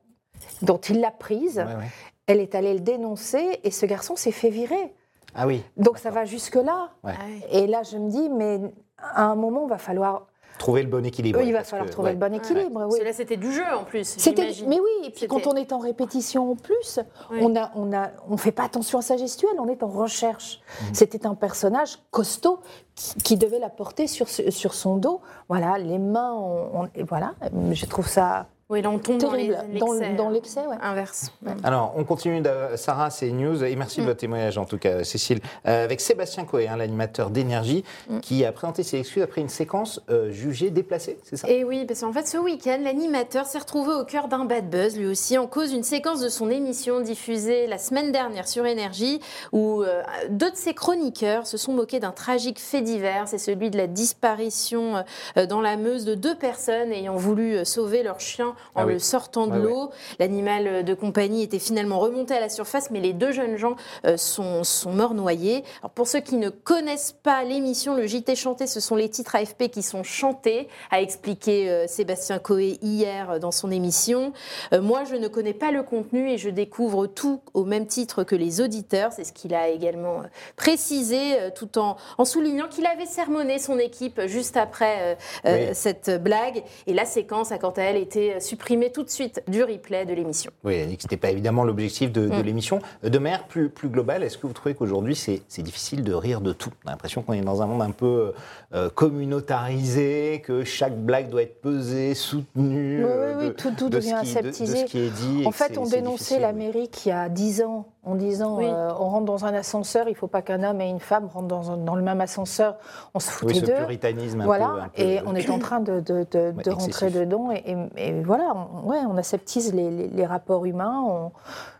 dont 0.60 0.78
il 0.78 1.00
l'a 1.00 1.10
prise. 1.12 1.58
Ouais, 1.58 1.64
ouais. 1.76 1.90
Elle 2.32 2.40
est 2.40 2.54
allée 2.54 2.74
le 2.74 2.80
dénoncer 2.80 3.60
et 3.62 3.70
ce 3.70 3.84
garçon 3.86 4.16
s'est 4.16 4.32
fait 4.32 4.50
virer. 4.50 4.94
Ah 5.34 5.46
oui, 5.46 5.62
Donc 5.76 5.98
ça 5.98 6.10
va 6.10 6.24
jusque-là. 6.24 6.90
Ouais. 7.04 7.12
Ah. 7.18 7.24
Et 7.50 7.66
là, 7.66 7.82
je 7.82 7.96
me 7.96 8.10
dis, 8.10 8.28
mais 8.28 8.60
à 8.98 9.24
un 9.24 9.34
moment, 9.34 9.62
il 9.66 9.70
va 9.70 9.78
falloir 9.78 10.26
trouver 10.58 10.82
le 10.82 10.88
bon 10.88 11.04
équilibre. 11.04 11.38
oui, 11.40 11.46
il 11.48 11.52
va 11.52 11.64
falloir 11.64 11.86
que, 11.88 11.92
trouver 11.92 12.08
ouais. 12.08 12.12
le 12.14 12.18
bon 12.20 12.34
équilibre. 12.34 12.86
oui. 12.90 12.98
Cela, 13.00 13.12
c'était 13.14 13.38
du 13.38 13.50
jeu 13.50 13.64
en 13.74 13.84
plus. 13.84 14.04
C'était, 14.06 14.50
mais 14.68 14.78
oui, 14.78 15.06
et 15.06 15.10
puis 15.10 15.26
quand 15.26 15.46
on 15.46 15.54
est 15.56 15.72
en 15.72 15.78
répétition 15.78 16.52
en 16.52 16.54
plus, 16.54 17.00
Oui. 17.30 17.38
on 17.40 17.56
a, 17.56 17.70
on 17.74 17.92
a, 17.92 18.10
on 18.28 18.36
fait 18.36 18.52
pas 18.52 18.64
attention 18.64 18.98
à 18.98 19.02
sa 19.02 19.16
gestuelle, 19.16 19.54
on 19.58 19.66
est 19.68 19.82
en 19.82 19.88
recherche. 19.88 20.60
Mhm. 20.82 20.94
C'était 20.94 21.26
un 21.26 21.34
personnage 21.34 21.98
costaud 22.10 22.60
qui, 22.94 23.14
qui 23.24 23.36
devait 23.38 23.58
la 23.58 23.70
porter 23.70 24.06
sur, 24.06 24.28
sur 24.28 24.74
son 24.74 24.98
dos. 24.98 25.20
Voilà, 25.48 25.78
les 25.78 25.98
mains, 25.98 26.34
on, 26.34 26.82
on- 26.82 26.88
et 26.94 27.02
voilà. 27.04 27.32
Je 27.72 27.86
trouve 27.86 28.06
ça 28.06 28.46
Oui, 28.70 28.80
là, 28.80 28.88
on 28.90 28.98
tombe 28.98 29.18
terrible 29.18 29.58
dans 29.78 29.92
l'excès. 29.92 30.14
dans 30.14 30.30
l'excès. 30.30 30.60
ouais. 30.60 30.76
Inverse. 30.80 31.30
Ouais. 31.44 31.52
Alors, 31.62 31.92
on 31.96 32.04
continue, 32.04 32.40
de- 32.40 32.76
Sarah, 32.76 33.10
c'est 33.10 33.30
News, 33.30 33.62
et 33.62 33.76
merci 33.76 33.98
de 33.98 34.04
Mm. 34.04 34.06
votre 34.06 34.20
témoignage 34.20 34.56
en 34.56 34.64
tout 34.64 34.78
cas, 34.78 35.04
Cécile, 35.04 35.40
Euh, 35.66 35.84
avec 35.84 36.00
Sébastien 36.00 36.44
Coé, 36.44 36.68
hein, 36.68 36.76
l'animateur 36.76 37.28
d'énergie, 37.30 37.84
Mm. 38.08 38.20
qui 38.20 38.44
a 38.46 38.52
présenté 38.52 38.82
ses 38.82 38.98
excuses 38.98 39.22
après 39.22 39.42
une 39.42 39.50
séquence 39.50 40.00
euh, 40.08 40.30
jugée 40.30 40.70
déplacée, 40.70 41.18
c'est 41.22 41.36
ça? 41.36 41.50
Et 41.50 41.64
oui, 41.64 41.84
parce 41.84 42.00
qu'en 42.00 42.12
fait, 42.12 42.26
ce 42.26 42.38
week-end, 42.38 42.78
l'animateur 42.82 43.44
s'est 43.46 43.58
retrouvé 43.58 43.92
au 43.94 44.04
cœur 44.04 44.28
d'un 44.28 44.46
bad 44.46 44.70
buzz, 44.70 44.96
lui 44.96 45.06
aussi, 45.06 45.36
en 45.36 45.46
cause 45.46 45.70
d'une 45.70 45.82
séquence 45.82 46.20
de 46.20 46.28
son 46.30 46.48
émission 46.50 47.00
diffusée 47.00 47.66
la 47.66 47.78
semaine 47.78 48.10
dernière 48.10 48.48
sur 48.48 48.64
Énergie, 48.64 49.20
où 49.52 49.82
euh, 49.82 50.02
deux 50.30 50.50
de 50.50 50.56
ses 50.56 50.72
chroniqueurs 50.72 51.46
se 51.46 51.58
sont 51.58 51.72
moqués 51.74 52.00
d'un 52.00 52.12
tragique 52.12 52.58
fait 52.60 52.80
divers, 52.80 53.28
c'est 53.28 53.38
celui 53.38 53.68
de 53.70 53.76
la 53.76 53.86
disparition 53.86 55.04
euh, 55.36 55.46
dans 55.46 55.60
la 55.60 55.76
Meuse 55.76 56.04
de 56.06 56.14
deux 56.14 56.36
personnes 56.36 56.90
ayant 56.92 57.16
voulu 57.16 57.56
euh, 57.56 57.64
sauver 57.64 58.02
leur 58.02 58.18
chien 58.20 58.54
en 58.74 58.82
Ah 58.82 58.86
oui. 58.86 58.94
le 58.94 58.98
sortant 58.98 59.46
de 59.46 59.58
l'eau. 59.58 59.90
L'animal 60.18 60.84
de 60.84 60.94
compagnie 60.94 61.42
était 61.42 61.58
finalement 61.58 61.98
remonté 61.98 62.34
à 62.34 62.40
la 62.40 62.48
surface, 62.48 62.90
mais 62.90 63.00
les 63.00 63.12
deux 63.12 63.32
jeunes 63.32 63.56
gens 63.56 63.76
euh, 64.06 64.16
sont, 64.16 64.64
sont 64.64 64.92
morts 64.92 65.14
noyés. 65.14 65.64
Alors, 65.80 65.90
pour 65.90 66.06
ceux 66.06 66.20
qui 66.20 66.36
ne 66.36 66.48
connaissent 66.48 67.12
pas 67.22 67.44
l'émission, 67.44 67.94
le 67.94 68.06
JT 68.06 68.34
chanté, 68.36 68.66
ce 68.66 68.80
sont 68.80 68.96
les 68.96 69.08
titres 69.08 69.34
AFP 69.36 69.68
qui 69.68 69.82
sont 69.82 70.02
chantés, 70.02 70.68
a 70.90 71.00
expliqué 71.00 71.70
euh, 71.70 71.86
Sébastien 71.86 72.38
Coé 72.38 72.78
hier 72.82 73.30
euh, 73.32 73.38
dans 73.38 73.50
son 73.52 73.70
émission. 73.70 74.32
Moi, 74.72 75.04
je 75.04 75.16
ne 75.16 75.28
connais 75.28 75.52
pas 75.54 75.70
le 75.70 75.82
contenu 75.82 76.30
et 76.30 76.38
je 76.38 76.48
découvre 76.50 77.06
tout 77.06 77.40
au 77.54 77.64
même 77.64 77.86
titre 77.86 78.24
que 78.24 78.34
les 78.36 78.60
auditeurs. 78.60 79.12
C'est 79.12 79.24
ce 79.24 79.32
qu'il 79.32 79.54
a 79.54 79.68
également 79.68 80.22
précisé, 80.56 81.36
tout 81.54 81.78
en, 81.78 81.96
en 82.18 82.24
soulignant 82.24 82.68
qu'il 82.68 82.86
avait 82.86 83.06
sermonné 83.06 83.58
son 83.58 83.78
équipe 83.78 84.20
juste 84.26 84.56
après 84.56 85.16
Oui. 85.44 85.50
cette 85.74 86.22
blague. 86.22 86.62
Et 86.86 86.94
la 86.94 87.04
séquence 87.04 87.52
a 87.52 87.58
quant 87.58 87.70
à 87.70 87.82
elle 87.82 87.96
été 87.96 88.38
supprimée 88.42 88.90
tout 88.92 89.02
de 89.02 89.10
suite 89.10 89.42
du 89.48 89.62
replay 89.62 90.04
de 90.04 90.12
l'émission. 90.14 90.50
Oui, 90.64 90.82
ce 90.82 90.88
n'était 90.88 91.16
pas 91.16 91.30
évidemment 91.30 91.64
l'objectif 91.64 92.12
de, 92.12 92.28
de 92.28 92.34
Mm. 92.36 92.42
l'émission. 92.42 92.78
De 93.02 93.18
manière 93.18 93.44
plus, 93.46 93.68
plus 93.68 93.88
globale, 93.88 94.22
est-ce 94.22 94.36
que 94.38 94.46
vous 94.46 94.52
trouvez 94.52 94.74
qu'aujourd'hui, 94.74 95.16
c'est 95.16 95.42
c'est 95.48 95.62
difficile 95.62 96.02
de 96.04 96.12
rire 96.14 96.40
de 96.40 96.52
tout? 96.52 96.70
On 96.84 96.88
a 96.88 96.90
l'impression 96.92 97.22
qu'on 97.22 97.32
est 97.32 97.40
dans 97.40 97.62
un 97.62 97.66
monde 97.66 97.82
un 97.82 97.90
peu 97.90 98.32
euh, 98.74 98.90
communautarisé, 98.90 100.42
que 100.44 100.64
chaque 100.64 100.96
blague 100.96 101.28
doit 101.30 101.42
être 101.42 101.60
pesée, 101.60 102.14
soutenue. 102.14 103.04
Oui, 103.04 103.10
oui, 103.10 103.32
oui, 103.38 103.46
de- 103.48 103.52
tout, 103.52 103.70
tout 103.76 103.88
de 103.88 104.00
ce 104.00 104.06
devient 104.06 104.12
de- 104.32 104.38
aseptisé. 104.38 104.76
ce 104.78 104.84
qui 104.84 104.98
est 104.98 105.10
dit. 105.10 105.42
et 105.42 105.46
En 105.46 105.52
fait, 105.52 105.78
on 105.78 105.86
dénonçait 105.86 106.36
oui. 106.36 106.40
l'Amérique 106.42 107.06
il 107.06 107.08
y 107.10 107.12
a 107.12 107.28
dix 107.28 107.62
ans 107.62 107.86
en 108.04 108.16
disant 108.16 108.56
Oui. 108.58 108.64
euh, 108.66 108.90
on 108.98 109.08
rentre 109.08 109.26
dans 109.26 109.44
un 109.44 109.54
ascenseur, 109.54 110.08
il 110.08 110.12
ne 110.12 110.16
faut 110.16 110.26
pas 110.26 110.42
qu'un 110.42 110.64
homme 110.64 110.80
et 110.80 110.88
une 110.88 110.98
femme 110.98 111.26
rentrent 111.32 111.46
dans, 111.46 111.70
un- 111.70 111.76
dans 111.76 111.94
le 111.94 112.02
même 112.02 112.20
ascenseur. 112.20 112.76
On 113.14 113.20
se 113.20 113.28
Oui, 113.28 113.54
foutait 113.54 113.54
ce 113.54 113.64
d'eux. 113.66 113.74
puritanisme 113.84 114.40
un 114.40 114.44
Voilà, 114.44 114.66
peu. 114.66 114.80
un 114.80 114.88
peu- 114.88 115.02
et 115.02 115.20
on 115.24 115.34
est 115.36 115.48
en 115.50 115.58
train 115.60 115.78
de, 115.80 116.00
de- 116.00 116.26
de- 116.30 116.52
Ouais, 116.56 116.62
de 116.64 116.70
rentrer 116.70 116.86
excessif. 117.06 117.14
dedans. 117.16 117.50
Et, 117.52 117.62
et- 117.96 118.08
et 118.08 118.22
voilà, 118.22 118.54
on, 118.84 118.88
ouais, 118.88 118.98
on 119.08 119.16
aseptise 119.16 119.72
les, 119.72 119.88
les- 119.90 120.08
les 120.08 120.26
rapports 120.26 120.64
humains. 120.64 121.00
on- 121.06 121.32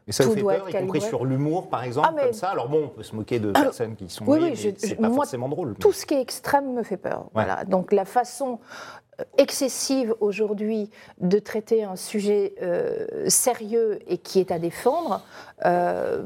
Mais 0.07 0.13
ça 0.13 0.23
vous 0.25 0.31
tout 0.31 0.37
fait 0.37 0.41
doit 0.43 0.55
peur, 0.55 0.69
être 0.69 0.75
y 0.77 0.81
compris 0.81 1.01
sur 1.01 1.25
l'humour, 1.25 1.69
par 1.69 1.83
exemple, 1.83 2.09
Ah, 2.11 2.15
mais- 2.15 2.23
comme 2.25 2.33
ça? 2.35 2.51
Alors 2.51 2.69
bon, 2.69 2.83
on 2.85 2.89
peut 2.89 3.03
se 3.03 3.17
moquer 3.17 3.41
de 3.41 3.51
personnes 3.51 3.97
qui 3.97 4.09
sont 4.09 4.25
oui, 4.27 4.39
oui, 4.43 4.57
c'est 4.57 4.89
je- 4.91 4.95
pas 4.95 5.09
moi, 5.09 5.17
forcément 5.17 5.49
drôle. 5.49 5.75
Tout 5.75 5.93
ce 5.93 6.07
qui 6.07 6.15
est 6.15 6.21
extrême 6.21 6.73
me 6.73 6.83
fait 6.85 6.97
peur. 6.97 7.25
Voilà. 7.35 7.65
Donc 7.65 7.93
la 7.93 8.05
façon 8.05 8.59
euh, 9.12 9.12
excessive 9.39 10.15
aujourd'hui 10.21 10.91
de 11.21 11.39
traiter 11.39 11.85
un 11.85 11.97
sujet 11.97 12.55
euh, 12.63 13.29
sérieux 13.29 13.99
et 14.07 14.19
qui 14.19 14.41
est 14.41 14.51
à 14.51 14.59
défendre, 14.59 15.23
euh, 15.65 16.23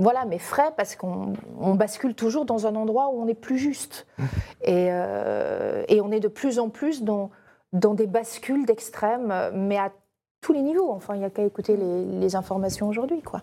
voilà, 0.00 0.24
m'effraie 0.24 0.70
parce 0.76 0.96
qu'on 0.96 1.34
on 1.58 1.74
bascule 1.74 2.14
toujours 2.14 2.44
dans 2.44 2.66
un 2.66 2.74
endroit 2.74 3.08
où 3.08 3.20
on 3.22 3.26
est 3.26 3.34
plus 3.34 3.58
juste. 3.58 4.06
Et, 4.62 4.88
euh, 4.90 5.84
et 5.88 6.00
on 6.00 6.10
est 6.10 6.18
de 6.18 6.26
plus 6.26 6.58
en 6.58 6.70
plus 6.70 7.04
dans, 7.04 7.30
dans 7.72 7.94
des 7.94 8.08
bascules 8.08 8.66
d'extrême, 8.66 9.32
mais 9.54 9.78
à 9.78 9.92
tous 10.40 10.52
les 10.52 10.62
niveaux. 10.62 10.90
Enfin, 10.90 11.14
il 11.14 11.20
n'y 11.20 11.24
a 11.24 11.30
qu'à 11.30 11.44
écouter 11.44 11.76
les, 11.76 12.04
les 12.04 12.34
informations 12.34 12.88
aujourd'hui, 12.88 13.22
quoi. 13.22 13.42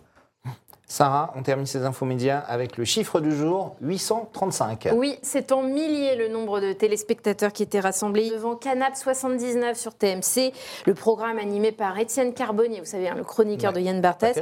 Sarah, 0.85 1.33
on 1.35 1.41
termine 1.41 1.65
ces 1.65 1.85
infos 1.85 2.05
médias 2.05 2.39
avec 2.39 2.77
le 2.77 2.85
chiffre 2.85 3.19
du 3.19 3.35
jour 3.35 3.75
835. 3.81 4.89
Oui, 4.93 5.17
c'est 5.23 5.51
en 5.51 5.63
milliers 5.63 6.15
le 6.15 6.27
nombre 6.27 6.59
de 6.59 6.71
téléspectateurs 6.73 7.51
qui 7.51 7.63
étaient 7.63 7.79
rassemblés 7.79 8.29
devant 8.29 8.55
Canap 8.55 8.95
79 8.95 9.75
sur 9.77 9.95
TMC, 9.95 10.51
le 10.85 10.93
programme 10.93 11.39
animé 11.39 11.71
par 11.71 11.97
Étienne 11.97 12.33
Carbonnier, 12.33 12.79
vous 12.79 12.85
savez, 12.85 13.07
hein, 13.09 13.15
le 13.15 13.23
chroniqueur 13.23 13.73
Ouais. 13.73 13.79
de 13.81 13.85
Yann 13.85 14.01
Barthès. 14.01 14.37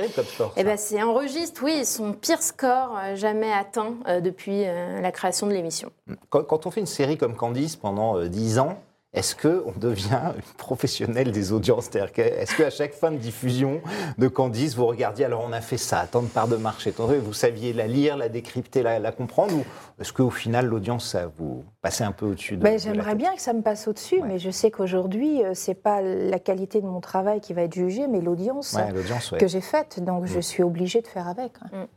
Eh 0.58 0.64
ben, 0.64 0.78
c'est 0.78 1.02
enregistre, 1.02 1.62
oui, 1.64 1.86
son 1.86 2.12
pire 2.14 2.42
score 2.42 2.98
euh, 3.02 3.16
jamais 3.16 3.54
atteint 3.54 3.94
euh, 4.08 4.20
depuis 4.20 4.66
euh, 4.66 5.00
la 5.00 5.12
création 5.12 5.48
de 5.48 5.54
l'émission. 5.54 5.92
Quand, 6.30 6.66
on 6.66 6.72
fait 6.72 6.82
une 6.82 6.86
série 6.86 7.18
comme 7.18 7.36
Candice 7.36 7.76
pendant 7.76 8.18
euh, 8.18 8.28
10 8.28 8.60
ans, 8.60 8.78
est-ce 9.14 9.36
qu'on 9.36 9.74
devient 9.78 10.32
une 10.36 10.54
professionnelle 10.58 11.32
des 11.34 11.52
audiences 11.52 11.90
C'est-à-dire 11.92 12.12
Est-ce 12.26 12.56
qu'à 12.56 12.70
chaque 12.70 12.94
fin 12.94 13.12
de 13.12 13.18
diffusion 13.18 13.82
de 14.18 14.28
Candice, 14.30 14.76
vous 14.76 14.86
regardiez, 14.86 15.26
alors 15.26 15.44
on 15.46 15.52
a 15.52 15.60
fait 15.60 15.78
ça, 15.78 16.08
tant 16.10 16.22
de 16.22 16.28
parts 16.28 16.48
de 16.48 16.56
marché, 16.56 16.94
tant 16.94 17.08
de- 17.08 17.16
vous 17.16 17.34
saviez 17.34 17.74
la 17.74 17.88
lire, 17.88 18.16
la 18.16 18.30
décrypter, 18.30 18.84
la, 18.84 19.00
la 19.00 19.12
comprendre 19.12 19.54
Ou 19.54 19.64
est-ce 20.00 20.14
qu'au 20.14 20.30
final, 20.30 20.68
l'audience, 20.68 21.06
ça 21.10 21.30
vous 21.38 21.66
passait 21.82 22.06
un 22.06 22.14
peu 22.14 22.26
au-dessus 22.28 22.56
de, 22.56 22.64
Ben, 22.64 22.76
de 22.76 22.80
J'aimerais 22.82 23.16
bien 23.16 23.36
que 23.36 23.42
ça 23.42 23.52
me 23.52 23.62
passe 23.62 23.88
au-dessus, 23.90 24.22
Ouais. 24.22 24.28
mais 24.28 24.40
je 24.40 24.50
sais 24.50 24.72
qu'aujourd'hui, 24.72 25.44
euh, 25.44 25.52
c'est 25.56 25.74
pas 25.76 26.02
la 26.02 26.40
qualité 26.40 26.80
de 26.80 26.88
mon 26.88 27.02
travail 27.02 27.42
qui 27.42 27.52
va 27.54 27.64
être 27.64 27.74
jugée, 27.76 28.08
mais 28.08 28.22
l'audience 28.22 28.74
Ouais, 28.74 28.92
l'audience, 28.94 29.32
ouais. 29.34 29.40
que 29.40 29.48
j'ai 29.48 29.62
faite. 29.62 30.02
Donc 30.02 30.26
je 30.26 30.38
Mm. 30.38 30.42
suis 30.42 30.64
obligée 30.64 31.02
de 31.02 31.08
faire 31.08 31.28
avec. 31.28 31.52
hein. 31.74 31.88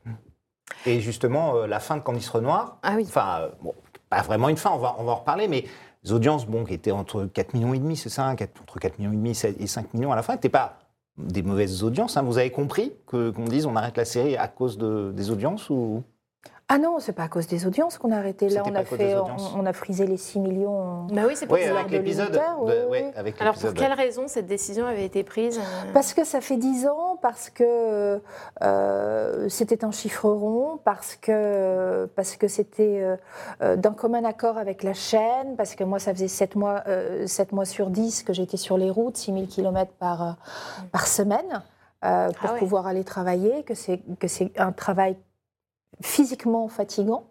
Et 0.87 1.00
justement, 1.00 1.54
euh, 1.56 1.66
la 1.66 1.78
fin 1.78 1.97
de 1.97 2.02
Candice 2.02 2.28
Renoir, 2.28 2.78
Ah 2.83 2.94
oui. 2.97 3.04
enfin, 3.06 3.38
euh, 3.42 3.49
bon, 3.62 3.73
pas 4.11 4.23
vraiment 4.23 4.49
une 4.49 4.56
fin, 4.56 4.71
on 4.73 4.78
va, 4.78 4.97
on 4.99 5.04
va 5.04 5.12
en 5.12 5.16
reparler, 5.16 5.47
mais 5.49 5.64
audiences, 6.12 6.46
bon, 6.46 6.64
qui 6.64 6.75
étaient 6.75 6.90
entre 6.90 7.25
4 7.26 7.54
millions 7.54 7.75
et 7.75 7.78
demi, 7.78 7.96
c'est 7.96 8.08
ça, 8.08 8.28
hein, 8.28 8.37
entre 8.61 8.78
4 8.78 8.99
millions 8.99 9.12
et 9.12 9.16
demi 9.16 9.30
et 9.30 9.66
5 9.66 9.94
millions 9.94 10.12
à 10.12 10.16
la 10.16 10.23
fin, 10.23 10.34
n'étaient 10.34 10.49
pas 10.49 10.78
des 11.16 11.42
mauvaises 11.42 11.82
audiences. 11.82 12.16
hein. 12.16 12.23
Vous 12.23 12.38
avez 12.38 12.50
compris 12.50 12.92
qu'on 13.06 13.44
dise 13.49 13.66
on 13.66 13.76
arrête 13.76 13.96
la 13.96 14.04
série 14.04 14.37
à 14.37 14.49
cause 14.49 14.78
de, 14.78 15.12
des 15.14 15.30
audiences 15.30 15.70
ou? 15.70 16.02
Ah 16.68 16.78
non, 16.78 16.99
c'est 16.99 17.12
pas 17.12 17.25
à 17.25 17.28
cause 17.28 17.47
des 17.47 17.66
audiences 17.66 17.99
qu'on 17.99 18.11
a 18.11 18.16
arrêté. 18.16 18.49
Là, 18.49 18.62
on 18.64 18.75
a, 18.75 18.85
fait, 18.85 19.14
on, 19.54 19.66
a 19.66 19.73
frisé 19.75 20.06
les 20.06 20.16
6 20.16 20.40
millions. 20.40 21.06
Bah 21.12 21.23
oui, 21.26 21.35
c'est 21.37 21.47
pour 21.47 21.56
Oui, 21.56 21.64
avec 21.64 21.88
de 21.88 21.99
l'épisode. 21.99 22.33
de- 22.33 22.40
oui, 22.62 22.73
oui. 22.90 23.02
avec 23.16 23.38
Alors 23.42 23.54
pour 23.54 23.75
quelle 23.75 23.92
raison 23.92 24.28
cette 24.28 24.47
décision 24.47 24.87
avait 24.87 25.04
été 25.04 25.25
prise 25.25 25.59
euh, 25.59 25.62
Parce 25.92 26.14
que 26.14 26.25
ça 26.25 26.40
fait 26.40 26.56
10 26.56 26.87
ans, 26.87 27.18
parce 27.21 27.50
que 27.50 28.18
euh, 28.62 29.49
c'était 29.50 29.85
un 29.85 29.90
chiffre 29.90 30.30
rond, 30.30 30.78
parce 30.85 31.16
que 31.16 32.06
parce 32.16 32.37
que 32.37 32.49
c'était 32.49 33.00
euh, 33.02 33.16
euh, 33.62 33.76
d'un 33.76 33.92
commun 33.92 34.25
accord 34.25 34.56
avec 34.56 34.83
la 34.83 34.94
chaîne, 34.94 35.56
parce 35.59 35.75
que 35.75 35.85
moi, 35.85 35.99
ça 35.99 36.14
faisait 36.14 36.28
7 36.28 36.56
mois, 36.56 36.83
euh, 36.88 37.26
sept 37.26 37.52
mois 37.52 37.66
sur 37.66 37.90
10 37.90 38.23
que 38.23 38.33
j'étais 38.33 38.56
sur 38.56 38.78
les 38.78 38.90
routes, 38.90 39.18
6000 39.18 39.49
km 39.49 39.92
par, 39.99 40.37
par 40.92 41.06
semaine, 41.06 41.62
euh, 42.06 42.30
pour 42.30 42.49
Ah 42.49 42.52
ouais. 42.54 42.59
pouvoir 42.59 42.87
aller 42.87 43.04
travailler, 43.04 43.64
que 43.64 43.75
c'est 43.75 44.00
que 44.18 44.28
c'est 44.28 44.50
un 44.59 44.73
travail 44.73 45.16
physiquement 46.02 46.68
fatigant. 46.68 47.24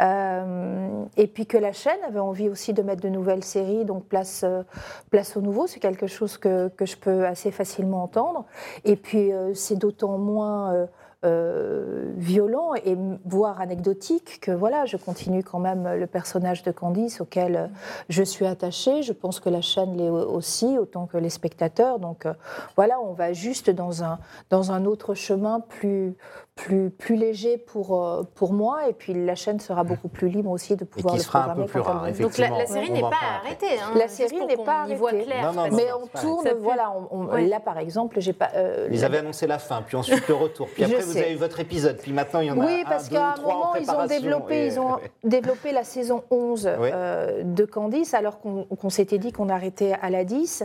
Euh, 0.00 1.04
et 1.16 1.28
puis 1.28 1.46
que 1.46 1.56
la 1.56 1.72
chaîne 1.72 2.02
avait 2.06 2.18
envie 2.18 2.48
aussi 2.48 2.72
de 2.72 2.82
mettre 2.82 3.02
de 3.02 3.08
nouvelles 3.08 3.44
séries, 3.44 3.84
donc 3.84 4.06
place, 4.06 4.42
euh, 4.44 4.64
place 5.10 5.36
au 5.36 5.40
nouveau, 5.40 5.66
c'est 5.66 5.78
quelque 5.78 6.08
chose 6.08 6.36
que, 6.36 6.68
que 6.68 6.86
je 6.86 6.96
peux 6.96 7.24
assez 7.24 7.52
facilement 7.52 8.02
entendre. 8.02 8.44
Et 8.84 8.96
puis 8.96 9.32
euh, 9.32 9.54
c'est 9.54 9.76
d'autant 9.76 10.18
moins 10.18 10.88
euh, 11.24 12.12
violent 12.16 12.74
et 12.84 12.96
voire 13.24 13.60
anecdotique 13.60 14.38
que 14.40 14.50
voilà, 14.50 14.84
je 14.86 14.96
continue 14.96 15.42
quand 15.42 15.58
même 15.58 15.88
le 15.98 16.06
personnage 16.06 16.62
de 16.62 16.70
Candice 16.70 17.20
auquel 17.20 17.56
euh, 17.56 17.66
je 18.08 18.22
suis 18.22 18.46
attachée. 18.46 19.02
Je 19.02 19.12
pense 19.12 19.40
que 19.40 19.48
la 19.48 19.60
chaîne 19.60 19.96
l'est 19.96 20.10
au- 20.10 20.30
aussi, 20.34 20.78
autant 20.78 21.06
que 21.06 21.16
les 21.16 21.30
spectateurs. 21.30 21.98
Donc 21.98 22.26
euh, 22.26 22.34
voilà, 22.76 23.00
on 23.00 23.12
va 23.12 23.32
juste 23.32 23.70
dans 23.70 24.02
un, 24.04 24.18
dans 24.50 24.72
un 24.72 24.84
autre 24.84 25.14
chemin 25.14 25.60
plus, 25.60 26.14
plus, 26.54 26.90
plus 26.90 27.16
léger 27.16 27.58
pour, 27.58 28.02
euh, 28.04 28.22
pour 28.34 28.52
moi. 28.52 28.88
Et 28.88 28.92
puis 28.92 29.14
la 29.24 29.34
chaîne 29.34 29.60
sera 29.60 29.82
beaucoup 29.84 30.08
plus 30.08 30.28
libre 30.28 30.50
aussi 30.50 30.76
de 30.76 30.84
pouvoir 30.84 31.14
qui 31.14 31.18
le 31.20 31.24
sera 31.24 31.50
un 31.50 31.54
peu 31.54 31.64
plus 31.64 31.80
rare. 31.80 32.06
Donc 32.20 32.38
la, 32.38 32.66
série 32.66 32.90
n'est 32.90 33.00
pas 33.00 33.10
arrêtée. 33.42 33.66
hein, 33.82 33.92
La 33.96 34.08
série 34.08 34.44
n'est 34.46 34.56
pas 34.56 34.86
y 34.88 34.94
voit 34.94 35.10
arrêtée. 35.10 35.24
clair, 35.26 35.46
Non, 35.46 35.52
non, 35.52 35.54
parce 35.56 35.70
non, 35.70 35.76
que- 35.78 35.82
Mais 35.82 35.92
on 35.92 36.20
tourne, 36.20 36.48
voilà, 36.60 36.92
on- 37.10 37.18
on- 37.18 37.24
Ouais. 37.26 37.46
là 37.46 37.60
par 37.60 37.78
exemple, 37.78 38.20
j'ai 38.20 38.32
pas. 38.32 38.50
euh, 38.54 38.88
Ils 38.92 39.04
avaient 39.04 39.18
annoncé 39.18 39.46
la 39.46 39.58
fin, 39.58 39.82
puis 39.82 39.96
ensuite 39.96 40.28
le 40.28 40.34
retour, 40.34 40.68
puis 40.68 40.84
Je 40.84 40.92
après 40.94 41.02
vous 41.18 41.24
avez 41.24 41.32
eu 41.32 41.36
votre 41.36 41.60
épisode, 41.60 41.96
puis 41.98 42.12
maintenant 42.12 42.40
il 42.40 42.46
y 42.46 42.50
en 42.50 42.60
a 42.60 42.64
Oui, 42.64 42.84
parce 42.88 43.08
qu'à 43.08 43.32
un 43.34 43.40
moment, 43.40 43.74
ils 43.76 43.90
ont, 43.90 44.06
développé, 44.06 44.64
et- 44.64 44.66
ils 44.66 44.78
ont 44.80 44.98
développé 45.24 45.72
la 45.72 45.84
saison 45.84 46.22
11 46.30 46.68
Oui. 46.78 46.90
euh, 46.92 47.42
de 47.44 47.64
Candice, 47.64 48.14
alors 48.14 48.38
qu'on 48.40 48.90
s'était 48.90 49.18
dit 49.18 49.32
qu'on 49.32 49.48
arrêtait 49.48 49.94
à 50.02 50.10
la 50.10 50.24
10. 50.24 50.64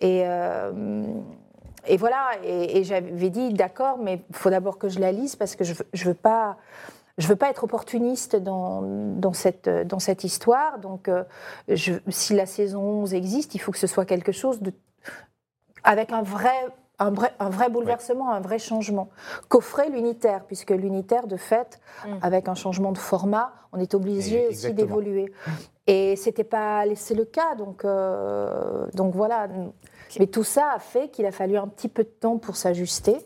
Et, 0.00 0.22
euh, 0.26 1.04
et 1.86 1.96
voilà, 1.96 2.30
et, 2.44 2.78
et 2.78 2.84
j'avais 2.84 3.30
dit, 3.30 3.52
d'accord, 3.52 3.98
mais 3.98 4.22
il 4.30 4.36
faut 4.36 4.50
d'abord 4.50 4.78
que 4.78 4.88
je 4.88 4.98
la 5.00 5.12
lise, 5.12 5.36
parce 5.36 5.56
que 5.56 5.64
je 5.64 5.72
ne 5.72 6.04
veux 6.04 6.14
pas... 6.14 6.56
Je 7.18 7.26
veux 7.26 7.36
pas 7.36 7.50
être 7.50 7.64
opportuniste 7.64 8.34
dans, 8.36 8.80
dans, 8.82 9.34
cette, 9.34 9.68
dans 9.68 9.98
cette 9.98 10.24
histoire. 10.24 10.78
Donc, 10.78 11.06
euh, 11.06 11.22
je- 11.68 11.92
si 12.08 12.32
la 12.34 12.46
saison 12.46 12.80
11 12.80 13.12
existe, 13.12 13.54
il 13.54 13.58
faut 13.58 13.72
que 13.72 13.78
ce 13.78 13.86
soit 13.86 14.06
quelque 14.06 14.32
chose 14.32 14.62
de, 14.62 14.72
avec 15.84 16.12
un 16.12 16.22
vrai, 16.22 16.54
un 17.00 17.10
vrai, 17.10 17.32
un 17.40 17.48
vrai 17.48 17.68
bouleversement, 17.70 18.30
un 18.30 18.40
vrai 18.40 18.58
changement. 18.58 19.08
Qu'offrait 19.48 19.88
l'unitaire, 19.88 20.44
puisque 20.44 20.70
l'unitaire, 20.70 21.26
de 21.26 21.36
fait, 21.36 21.80
Mm. 22.06 22.18
avec 22.22 22.48
un 22.48 22.54
changement 22.54 22.92
de 22.92 22.98
format, 22.98 23.52
on 23.72 23.78
est 23.78 23.94
obligé 23.94 24.44
Et- 24.44 24.48
aussi 24.48 24.72
d'évoluer. 24.74 25.32
Et 25.92 26.14
c'était 26.16 26.44
pas 26.44 26.84
laissé 26.86 27.14
le 27.14 27.24
cas, 27.24 27.54
donc, 27.56 27.84
euh, 27.84 28.86
donc 28.94 29.14
voilà. 29.14 29.48
Mais 30.18 30.26
tout 30.26 30.42
ça 30.42 30.72
a 30.74 30.78
fait 30.80 31.08
qu'il 31.08 31.24
a 31.24 31.30
fallu 31.30 31.56
un 31.56 31.68
petit 31.68 31.88
peu 31.88 32.02
de 32.02 32.08
temps 32.08 32.36
pour 32.38 32.56
s'ajuster. 32.56 33.16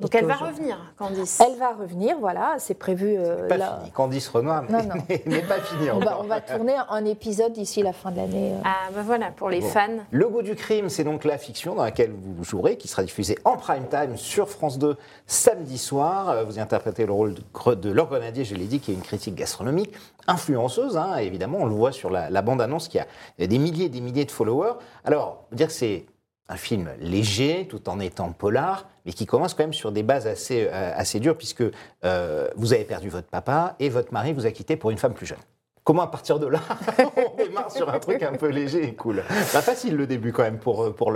Donc 0.00 0.14
elle 0.14 0.24
va 0.24 0.34
revenir, 0.36 0.78
Candice. 0.98 1.38
Elle 1.46 1.58
va 1.58 1.72
revenir, 1.74 2.16
voilà, 2.18 2.54
c'est 2.58 2.74
prévu. 2.74 3.14
euh, 3.18 3.46
Pas 3.46 3.58
là. 3.58 3.78
fini. 3.80 3.90
Candice 3.92 4.28
Renoir 4.30 4.64
Non, 4.70 4.78
non. 4.82 4.94
n'est 5.26 5.42
pas 5.42 5.60
fini 5.60 5.90
On 5.90 5.96
encore. 5.98 6.08
va, 6.08 6.20
on 6.20 6.26
va 6.26 6.40
tourner 6.40 6.74
un 6.88 7.04
épisode 7.04 7.52
d'ici 7.52 7.82
la 7.82 7.92
fin 7.92 8.10
de 8.10 8.16
l'année. 8.16 8.52
euh. 8.54 8.60
Ah 8.64 8.88
bah 8.94 9.02
voilà, 9.04 9.30
pour 9.30 9.50
les 9.50 9.60
Bon. 9.60 9.66
fans. 9.68 9.98
Le 10.10 10.28
goût 10.28 10.40
du 10.42 10.54
crime, 10.56 10.88
c'est 10.88 11.04
donc 11.04 11.24
la 11.24 11.36
fiction 11.36 11.74
dans 11.74 11.82
laquelle 11.84 12.10
vous 12.10 12.42
jouerez, 12.42 12.78
qui 12.78 12.88
sera 12.88 13.02
diffusée 13.02 13.36
en 13.44 13.56
prime 13.58 13.86
time 13.88 14.16
sur 14.16 14.48
France 14.48 14.78
2 14.78 14.96
samedi 15.26 15.76
soir. 15.78 16.30
Euh, 16.30 16.44
Vous 16.44 16.56
y 16.56 16.60
interprétez 16.60 17.04
le 17.04 17.12
rôle 17.12 17.34
de, 17.34 17.74
de 17.74 17.90
Laure 17.92 18.08
Grenadier, 18.08 18.44
je 18.44 18.54
l'ai 18.54 18.66
dit, 18.66 18.80
qui 18.80 18.92
est 18.92 18.94
une 18.94 19.02
critique 19.02 19.34
gastronomique, 19.34 19.92
influenceuse, 20.26 20.96
hein, 20.96 21.16
évidemment, 21.18 21.58
on 21.60 21.66
le 21.66 21.74
voit 21.74 21.92
sur 21.92 22.09
la, 22.12 22.42
bande-annonce, 22.42 22.88
qui 22.88 22.98
a 22.98 23.06
des 23.38 23.58
milliers 23.58 23.86
et 23.86 23.88
des 23.88 24.00
milliers 24.00 24.24
de 24.24 24.30
followers. 24.30 24.74
Alors, 25.04 25.46
dire 25.52 25.68
que 25.68 25.72
c'est 25.72 26.06
un 26.48 26.56
film 26.56 26.90
léger, 26.98 27.66
tout 27.68 27.88
en 27.88 28.00
étant 28.00 28.32
polar, 28.32 28.88
mais 29.06 29.12
qui 29.12 29.24
commence 29.24 29.54
quand 29.54 29.62
même 29.62 29.72
sur 29.72 29.92
des 29.92 30.02
bases 30.02 30.26
assez, 30.26 30.68
euh, 30.70 30.92
assez 30.94 31.20
dures, 31.20 31.36
puisque 31.36 31.62
euh, 32.04 32.48
vous 32.56 32.72
avez 32.72 32.84
perdu 32.84 33.08
votre 33.08 33.28
papa 33.28 33.76
et 33.78 33.88
votre 33.88 34.12
mari 34.12 34.32
vous 34.32 34.46
a 34.46 34.50
quitté 34.50 34.76
pour 34.76 34.90
une 34.90 34.98
femme 34.98 35.14
plus 35.14 35.26
jeune. 35.26 35.38
Comment 35.84 36.02
à 36.02 36.08
partir 36.08 36.38
de 36.38 36.46
là, 36.46 36.60
on 37.16 37.36
démarre 37.36 37.70
sur 37.70 37.88
un 37.88 37.98
truc 37.98 38.22
un 38.22 38.32
peu 38.32 38.48
léger 38.48 38.84
et 38.84 38.94
cool? 38.94 39.22
Pas 39.52 39.62
facile 39.62 39.96
le 39.96 40.06
début 40.06 40.32
quand 40.32 40.42
même 40.42 40.58
pour, 40.58 40.84
euh, 40.84 40.90
pour. 40.92 41.12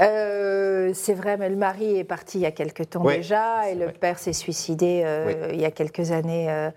Euh, 0.00 0.90
c'est 0.94 1.14
vrai, 1.14 1.36
mais 1.36 1.48
le 1.48 1.56
mari 1.56 1.98
est 1.98 2.04
parti 2.04 2.38
il 2.38 2.42
y 2.42 2.46
a 2.46 2.50
quelques 2.50 2.90
temps 2.90 3.02
Ouais, 3.02 3.16
déjà, 3.18 3.68
et 3.68 3.74
le 3.74 3.84
vrai. 3.86 3.92
père 3.94 4.18
s'est 4.18 4.32
suicidé 4.32 5.02
euh, 5.04 5.50
il 5.52 5.60
y 5.60 5.64
a 5.64 5.70
quelques 5.70 6.12
années 6.12 6.50
euh, 6.50 6.70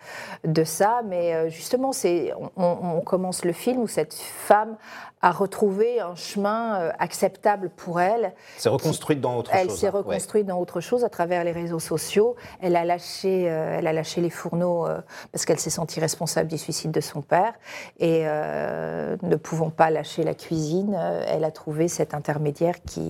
de 0.43 0.63
ça. 0.63 1.01
Mais 1.07 1.49
justement, 1.49 1.91
c'est, 1.91 2.33
on, 2.57 2.77
on 2.97 3.01
commence 3.01 3.45
le 3.45 3.53
film 3.53 3.79
où 3.81 3.87
cette 3.87 4.13
femme 4.13 4.75
a 5.21 5.31
retrouvé 5.31 5.99
un 6.01 6.15
chemin 6.15 6.91
acceptable 6.99 7.69
pour 7.75 7.99
elle. 7.99 8.33
C'est 8.57 8.69
reconstruite 8.69 9.21
dans 9.21 9.37
autre 9.37 9.49
Elle 9.53 9.69
chose. 9.69 9.79
s'est 9.79 9.87
hein, 9.87 9.91
ouais. 9.91 9.97
reconstruite 9.99 10.45
dans 10.45 10.59
autre 10.59 10.81
chose 10.81 11.03
à 11.03 11.09
travers 11.09 11.43
les 11.43 11.51
réseaux 11.51 11.79
sociaux. 11.79 12.35
Elle 12.61 12.75
a 12.75 12.85
lâché, 12.85 13.43
elle 13.43 13.87
a 13.87 13.93
lâché 13.93 14.21
les 14.21 14.29
fourneaux 14.29 14.85
parce 15.31 15.45
qu'elle 15.45 15.59
s'est 15.59 15.71
sentie 15.71 15.99
responsable 15.99 16.47
du 16.49 16.57
suicide 16.59 16.91
de 16.91 17.01
son 17.01 17.21
père. 17.21 17.53
Et 17.99 18.23
ne 18.23 19.35
pouvant 19.35 19.71
pas 19.71 19.89
lâcher 19.89 20.23
la 20.23 20.35
cuisine, 20.35 20.95
elle 21.27 21.43
a 21.43 21.51
trouvé 21.51 21.87
cet 21.87 22.13
intermédiaire 22.13 22.75
qui, 22.85 23.04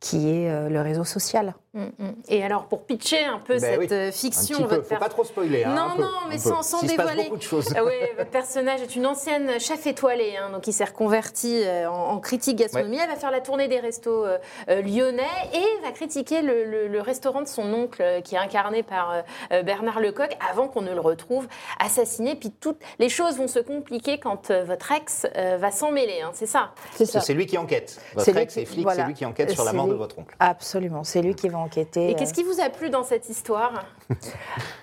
qui 0.00 0.28
est 0.28 0.50
euh, 0.50 0.68
le 0.68 0.80
réseau 0.80 1.04
social. 1.04 1.54
Mm, 1.72 1.84
mm. 1.98 2.12
Et 2.28 2.42
alors 2.42 2.64
pour 2.66 2.84
pitcher 2.84 3.22
un 3.24 3.38
peu 3.38 3.54
Ben 3.54 3.60
cette 3.60 3.78
oui, 3.78 3.86
euh, 3.92 4.08
Un 4.08 4.12
fiction, 4.12 4.56
petit 4.58 4.64
peu, 4.64 4.74
votre 4.76 4.88
faut 4.88 4.96
pas 4.96 5.08
trop 5.08 5.22
spoiler. 5.22 5.62
hein, 5.62 5.72
Non, 5.74 5.82
un 5.92 5.96
peu, 5.96 6.02
non, 6.02 6.08
mais 6.28 6.34
un 6.34 6.38
sans- 6.38 6.56
peu. 6.56 6.62
sans 6.64 6.80
Il 6.82 6.90
se 6.90 6.96
passe 6.96 7.06
dévoiler. 7.06 7.22
beaucoup 7.24 7.36
de 7.36 7.42
choses. 7.42 7.72
Ah 7.76 7.84
oui, 7.84 7.92
votre 8.18 8.30
personnage 8.30 8.82
est 8.82 8.96
une 8.96 9.06
ancienne 9.06 9.60
chef 9.60 9.86
étoilée, 9.86 10.34
hein, 10.36 10.50
donc 10.50 10.66
il 10.66 10.72
s'est 10.72 10.82
reconverti 10.84 11.62
euh, 11.64 11.88
en, 11.88 12.14
en 12.14 12.18
critique 12.18 12.56
gastronomie. 12.58 12.98
Elle 13.00 13.08
va 13.08 13.14
faire 13.14 13.30
la 13.30 13.40
tournée 13.40 13.68
des 13.68 13.78
restos 13.78 14.24
euh, 14.26 14.38
lyonnais 14.82 15.22
et 15.54 15.82
va 15.84 15.92
critiquer 15.92 16.42
le, 16.42 16.64
le- 16.64 16.88
le 16.88 17.00
restaurant 17.00 17.40
de 17.42 17.46
son 17.46 17.72
oncle, 17.72 18.02
qui 18.24 18.34
est 18.34 18.38
incarné 18.38 18.82
par 18.82 19.22
euh, 19.52 19.62
Bernard 19.62 20.00
Lecoq, 20.00 20.36
avant 20.50 20.66
qu'on 20.66 20.82
ne 20.82 20.92
le 20.92 21.00
retrouve 21.00 21.46
assassiné. 21.78 22.34
Puis 22.34 22.50
toutes 22.50 22.80
les 22.98 23.08
choses 23.08 23.36
vont 23.38 23.46
se 23.48 23.60
compliquer 23.60 24.18
quand 24.18 24.50
euh, 24.50 24.64
votre 24.64 24.90
ex 24.90 25.26
euh, 25.36 25.56
va 25.56 25.70
s'en 25.70 25.92
mêler, 25.92 26.20
hein, 26.24 26.30
c'est 26.34 26.46
ça? 26.46 26.72
C'est 26.96 27.32
lui 27.34 27.46
qui 27.46 27.58
enquête. 27.58 28.00
Votre 28.14 28.36
ex 28.38 28.54
qui- 28.54 28.60
est 28.60 28.64
flic, 28.64 28.82
voilà. 28.82 29.02
c'est 29.02 29.06
lui 29.06 29.14
qui 29.14 29.24
enquête 29.24 29.50
sur 29.52 29.62
la 29.64 29.72
mort 29.72 29.86
de 29.86 29.94
votre 29.94 30.18
oncle. 30.18 30.34
Absolument, 30.40 31.04
c'est 31.04 31.22
lui 31.22 31.36
qui 31.36 31.48
va 31.48 31.58
enquêté. 31.60 32.10
Et 32.10 32.14
qu'est-ce 32.14 32.34
qui 32.34 32.42
vous 32.42 32.60
a 32.60 32.70
plu 32.70 32.90
dans 32.90 33.04
cette 33.04 33.28
histoire 33.28 33.72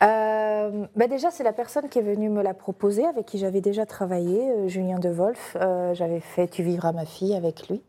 Euh, 0.03 0.85
bah 0.95 1.07
déjà, 1.07 1.31
c'est 1.31 1.43
la 1.43 1.53
personne 1.53 1.89
qui 1.89 1.97
est 1.97 2.03
venue 2.03 2.29
me 2.29 2.43
la 2.43 2.53
proposer, 2.53 3.03
avec 3.03 3.25
qui 3.25 3.39
j'avais 3.39 3.61
déjà 3.61 3.87
travaillé, 3.87 4.47
euh, 4.51 4.67
Julien 4.67 4.99
De 4.99 5.09
Wolf. 5.09 5.57
Euh, 5.59 5.95
j'avais 5.95 6.19
fait 6.19 6.47
Tu 6.47 6.61
vivras 6.61 6.91
ma 6.91 7.05
fille 7.05 7.33
avec 7.33 7.67
lui, 7.67 7.81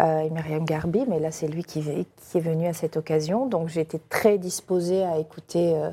euh, 0.00 0.20
et 0.20 0.30
Myriam 0.30 0.64
Garbi, 0.64 1.04
mais 1.06 1.20
là, 1.20 1.30
c'est 1.30 1.46
lui 1.46 1.62
qui, 1.62 1.82
qui, 1.82 2.38
est 2.38 2.40
venu 2.40 2.66
à 2.66 2.72
cette 2.72 2.96
occasion. 2.96 3.46
Donc, 3.46 3.68
été 3.76 3.98
très 4.08 4.38
disposée 4.38 5.04
à 5.04 5.18
écouter 5.18 5.74
euh, 5.76 5.90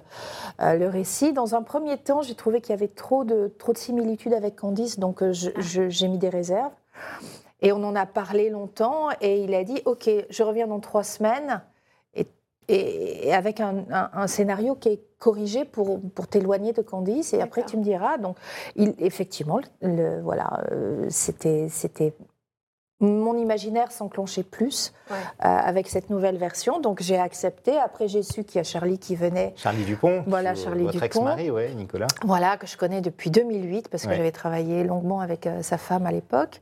euh, 0.61 0.73
le 0.75 0.87
récit. 0.87 1.33
Dans 1.33 1.55
un 1.55 1.61
premier 1.61 1.97
temps, 1.97 2.21
j'ai 2.21 2.35
trouvé 2.35 2.61
qu'il 2.61 2.71
y 2.71 2.77
avait 2.77 2.87
trop 2.87 3.23
de, 3.23 3.53
trop 3.59 3.73
de 3.73 3.77
similitudes 3.77 4.33
avec 4.33 4.55
Candice, 4.55 4.99
donc 4.99 5.21
euh, 5.21 5.33
je- 5.33 5.89
j'ai 5.89 6.07
mis 6.07 6.17
des 6.17 6.29
réserves. 6.29 6.71
Et 7.61 7.71
on 7.71 7.83
en 7.83 7.95
a 7.95 8.05
parlé 8.05 8.49
longtemps, 8.49 9.07
et 9.21 9.41
il 9.43 9.53
a 9.53 9.63
dit 9.63 9.81
Ok, 9.85 10.09
je 10.29 10.43
reviens 10.43 10.67
dans 10.67 10.79
trois 10.79 11.03
semaines 11.03 11.61
et, 12.67 13.33
avec 13.33 13.59
un, 13.59 13.85
un- 13.91 14.09
un 14.13 14.27
scénario 14.27 14.75
qui 14.75 14.89
est 14.89 15.01
corrigé 15.19 15.65
pour, 15.65 15.99
pour 16.15 16.27
t'éloigner 16.27 16.73
de 16.73 16.81
Candice, 16.81 17.33
et 17.33 17.41
après 17.41 17.63
tu 17.63 17.77
me 17.77 17.83
diras. 17.83 18.17
Donc, 18.17 18.37
il, 18.75 18.93
effectivement, 18.99 19.59
le, 19.81 20.21
voilà, 20.21 20.63
euh, 20.71 21.05
c'était, 21.09 21.67
c'était. 21.69 22.13
Mon 23.03 23.35
imaginaire 23.37 23.91
s'enclenchait 23.91 24.43
plus 24.43 24.93
Ouais. 25.11 25.17
euh, 25.17 25.47
avec 25.49 25.89
cette 25.89 26.09
nouvelle 26.09 26.37
version, 26.37 26.79
donc 26.79 27.01
j'ai 27.01 27.17
accepté. 27.19 27.77
Après, 27.77 28.07
j'ai 28.07 28.23
su 28.23 28.45
qu'il 28.45 28.55
y 28.55 28.59
a 28.61 28.63
Charlie 28.63 28.97
qui 28.97 29.17
venait 29.17 29.53
Charlie 29.57 29.83
Dupont. 29.83 30.23
Voilà, 30.27 30.55
Charlie 30.55 30.83
votre 30.83 30.93
Dupont. 30.93 31.05
ex-mari, 31.05 31.51
ouais, 31.51 31.73
Nicolas. 31.73 32.07
voilà, 32.23 32.55
que 32.55 32.65
je 32.65 32.77
connais 32.77 33.01
depuis 33.01 33.29
2008 33.29 33.89
parce 33.89 34.03
que 34.03 34.09
Ouais. 34.09 34.15
j'avais 34.15 34.31
travaillé 34.31 34.85
longuement 34.85 35.19
avec 35.19 35.45
euh, 35.45 35.61
sa 35.61 35.77
femme 35.77 36.05
à 36.05 36.11
l'époque 36.13 36.61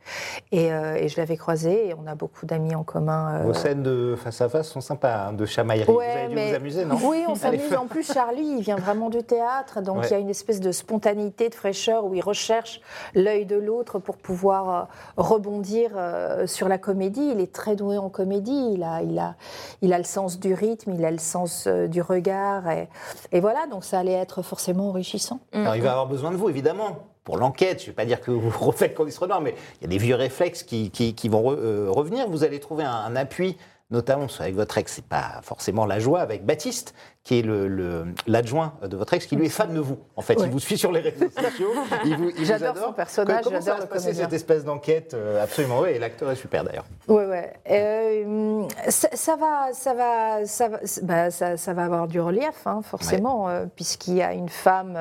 et, 0.51 0.73
euh, 0.73 0.95
et 0.95 1.07
je 1.07 1.17
l'avais 1.17 1.37
croisé 1.37 1.89
et 1.89 1.93
on 1.93 2.07
a 2.07 2.15
beaucoup 2.15 2.47
d'amis 2.47 2.73
en 2.73 2.83
commun. 2.83 3.35
euh, 3.41 3.43
Vos 3.43 3.53
scènes 3.53 3.83
de 3.83 4.15
face 4.17 4.41
à 4.41 4.49
face 4.49 4.67
sont 4.69 4.81
sympas, 4.81 5.27
hein, 5.27 5.33
de 5.33 5.45
chamaillerie. 5.45 5.91
Ouais, 5.91 6.07
vous 6.07 6.17
avez 6.17 6.27
dû 6.29 6.35
mais- 6.35 6.49
vous 6.49 6.55
amuser, 6.55 6.85
non? 6.85 6.97
Oui, 7.03 7.23
on 7.27 7.35
s'amuse. 7.35 7.61
En 7.75 7.85
plus, 7.85 8.11
Charlie, 8.11 8.55
il 8.57 8.61
vient 8.63 8.75
vraiment 8.77 9.09
du 9.11 9.21
théâtre, 9.21 9.81
donc 9.81 9.97
Ouais. 9.99 10.07
il 10.07 10.11
y 10.11 10.15
a 10.15 10.19
une 10.19 10.29
espèce 10.31 10.59
de 10.59 10.71
spontanéité, 10.71 11.49
de 11.49 11.55
fraîcheur 11.55 12.05
où 12.05 12.15
il 12.15 12.21
recherche 12.21 12.81
l'œil 13.13 13.45
de 13.45 13.55
l'autre 13.57 13.99
pour 13.99 14.17
pouvoir 14.17 14.69
euh, 14.69 14.83
rebondir 15.17 15.91
euh, 16.39 16.47
sur 16.47 16.67
la 16.67 16.77
comédie. 16.77 17.31
Il 17.33 17.39
est 17.39 17.53
très 17.53 17.75
doué 17.75 17.97
en 17.97 18.09
comédie. 18.09 18.71
Il 18.73 18.83
a, 18.83 19.01
il 19.01 19.17
a, 19.19 19.35
il 19.81 19.93
a 19.93 19.97
le 19.97 20.03
sens 20.03 20.39
du 20.39 20.53
rythme, 20.53 20.93
il 20.93 21.05
a 21.05 21.11
le 21.11 21.17
sens 21.19 21.65
euh, 21.67 21.87
du 21.87 22.01
regard, 22.01 22.69
et, 22.69 22.89
et 23.31 23.39
voilà. 23.39 23.67
Donc 23.67 23.83
ça 23.83 23.99
allait 23.99 24.11
être 24.13 24.41
forcément 24.41 24.89
enrichissant. 24.89 25.39
Alors, 25.53 25.75
il 25.75 25.81
va 25.81 25.91
avoir 25.91 26.07
besoin 26.07 26.31
de 26.31 26.35
vous, 26.37 26.49
évidemment, 26.49 26.99
pour 27.23 27.37
l'enquête. 27.37 27.79
Je 27.79 27.85
ne 27.85 27.87
vais 27.91 27.95
pas 27.95 28.05
dire 28.05 28.21
que 28.21 28.31
vous 28.31 28.49
refaites 28.65 28.93
Candice 28.95 29.17
Renoir, 29.17 29.41
mais 29.41 29.55
il 29.79 29.83
y 29.83 29.85
a 29.85 29.89
des 29.89 29.97
vieux 29.97 30.15
réflexes 30.15 30.63
qui, 30.63 30.89
qui- 30.91 31.13
qui 31.15 31.29
vont 31.29 31.41
re- 31.43 31.57
euh, 31.59 31.87
revenir. 31.89 32.27
Vous 32.29 32.43
allez 32.43 32.59
trouver 32.59 32.83
un, 32.83 32.91
un 32.91 33.15
appui, 33.15 33.57
notamment 33.91 34.27
qu'avec 34.27 34.55
votre 34.55 34.77
ex, 34.77 34.93
c'est 34.93 35.05
pas 35.05 35.41
forcément 35.43 35.85
la 35.85 35.99
joie, 35.99 36.21
avec 36.21 36.45
Baptiste, 36.45 36.93
qui 37.23 37.37
est 37.37 37.41
le- 37.43 37.67
le- 37.67 38.05
l'adjoint 38.25 38.73
de 38.81 38.97
votre 38.97 39.13
ex, 39.13 39.27
qui 39.27 39.35
lui 39.35 39.45
est 39.45 39.49
fan 39.49 39.71
de 39.73 39.79
vous. 39.79 39.97
En 40.15 40.21
fait, 40.23 40.39
Ouais. 40.39 40.47
il 40.47 40.51
vous 40.51 40.59
suit 40.59 40.77
sur 40.77 40.91
les 40.91 41.01
réseaux 41.01 41.29
sociaux. 41.29 41.69
il 42.03 42.17
vous, 42.17 42.31
il 42.35 42.45
J'adore 42.45 42.69
adore. 42.71 42.85
son 42.87 42.93
personnage, 42.93 43.43
Comment 43.43 43.61
ça 43.61 43.71
va 43.73 43.77
le 43.77 43.83
se 43.83 43.87
passer 43.87 44.13
cette 44.15 44.33
espèce 44.33 44.65
d'enquête 44.65 45.13
euh, 45.13 45.43
Absolument, 45.43 45.81
oui, 45.81 45.89
et 45.91 45.99
l'acteur 45.99 46.31
est 46.31 46.35
super 46.35 46.63
d'ailleurs. 46.63 46.85
Ouais, 47.07 47.27
ouais. 47.27 47.53
Euh, 47.69 48.63
ça, 48.89 49.09
ça 49.13 49.35
va, 49.35 49.71
ça 49.73 49.93
va, 49.93 50.45
ça 50.45 50.67
va, 50.69 50.79
bah, 51.03 51.29
ça, 51.29 51.57
ça 51.57 51.73
va 51.73 51.85
avoir 51.85 52.07
du 52.07 52.19
relief, 52.19 52.65
hein, 52.65 52.81
forcément, 52.83 53.49
euh, 53.49 53.65
puisqu'il 53.75 54.15
y 54.15 54.23
a 54.23 54.33
une 54.33 54.49
femme 54.49 54.97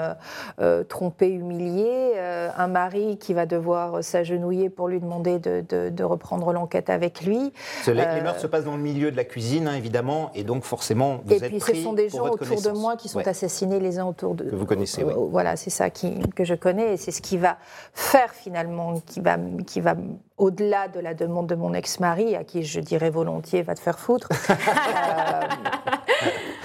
euh, 0.61 0.85
trompée, 0.85 1.31
humiliée, 1.31 2.13
un 2.19 2.67
mari 2.69 3.17
qui 3.19 3.33
va 3.33 3.47
devoir 3.47 4.05
s'agenouiller 4.05 4.69
pour 4.69 4.89
lui 4.89 5.01
demander 5.01 5.39
de, 5.39 5.65
de- 5.67 5.89
de 5.89 6.05
reprendre 6.05 6.53
l'enquête 6.53 6.91
avec 6.91 7.23
lui. 7.23 7.53
Les, 7.87 7.95
les 7.95 8.21
meurtres 8.21 8.41
se 8.41 8.47
passent 8.47 8.65
dans 8.65 8.77
le 8.77 8.83
milieu 8.83 9.11
de 9.11 9.17
la 9.17 9.25
cuisine, 9.25 9.69
hein, 9.69 9.75
évidemment, 9.75 10.31
et 10.35 10.45
donc 10.45 10.65
forcément, 10.65 11.21
vous 11.25 11.33
Et 11.33 11.37
êtes 11.37 11.45
puis 11.49 11.61
ce 11.61 11.65
pris 11.71 11.83
sont 11.83 11.93
des 11.95 12.10
pour 12.11 12.27
gens 12.27 12.33
autour 12.35 12.61
de 12.63 12.71
moi 12.71 12.97
qui 12.97 13.09
sont 13.09 13.19
Ouais. 13.19 13.29
assassinés 13.29 13.81
les 13.81 13.99
uns 13.99 14.07
autour 14.07 14.35
de. 14.35 14.45
Que 14.45 14.57
vous 14.57 14.67
connaissez, 14.67 15.03
oui. 15.05 15.13
Euh, 15.13 15.27
Voilà, 15.31 15.57
c'est 15.57 15.71
ça 15.71 15.91
qui, 15.91 16.21
que 16.37 16.45
je 16.45 16.55
connais 16.55 16.95
et 16.95 16.97
c'est 16.97 17.11
ce 17.11 17.23
qui 17.23 17.37
va 17.39 17.57
faire 17.95 18.33
finalement, 18.33 19.01
qui 19.07 19.21
va, 19.21 19.37
qui 19.67 19.81
va 19.81 19.95
au-delà 20.39 20.89
de 20.89 21.01
la 21.01 21.15
demande 21.15 21.47
de 21.49 21.55
mon 21.55 21.75
ex-mari, 21.75 22.35
à 22.37 22.45
qui 22.45 22.63
je 22.63 22.81
dirais 22.81 23.11
volontiers 23.11 23.63
va 23.63 23.75
te 23.75 23.81
faire 23.81 23.99
foutre. 23.99 24.29
euh, 24.51 25.41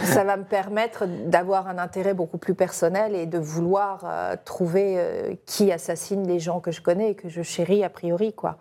ça 0.03 0.23
va 0.23 0.37
me 0.37 0.43
permettre 0.43 1.05
d'avoir 1.07 1.67
un 1.67 1.77
intérêt 1.77 2.13
beaucoup 2.13 2.37
plus 2.37 2.53
personnel 2.53 3.15
et 3.15 3.25
de 3.25 3.37
vouloir 3.37 4.01
euh, 4.05 4.35
trouver 4.45 4.95
euh, 4.97 5.33
qui 5.45 5.71
assassine 5.71 6.27
les 6.27 6.39
gens 6.39 6.59
que 6.59 6.71
je 6.71 6.81
connais 6.81 7.11
et 7.11 7.15
que 7.15 7.27
je 7.29 7.41
chéris 7.41 7.83
a 7.83 7.89
priori. 7.89 8.33
Quoi. 8.33 8.57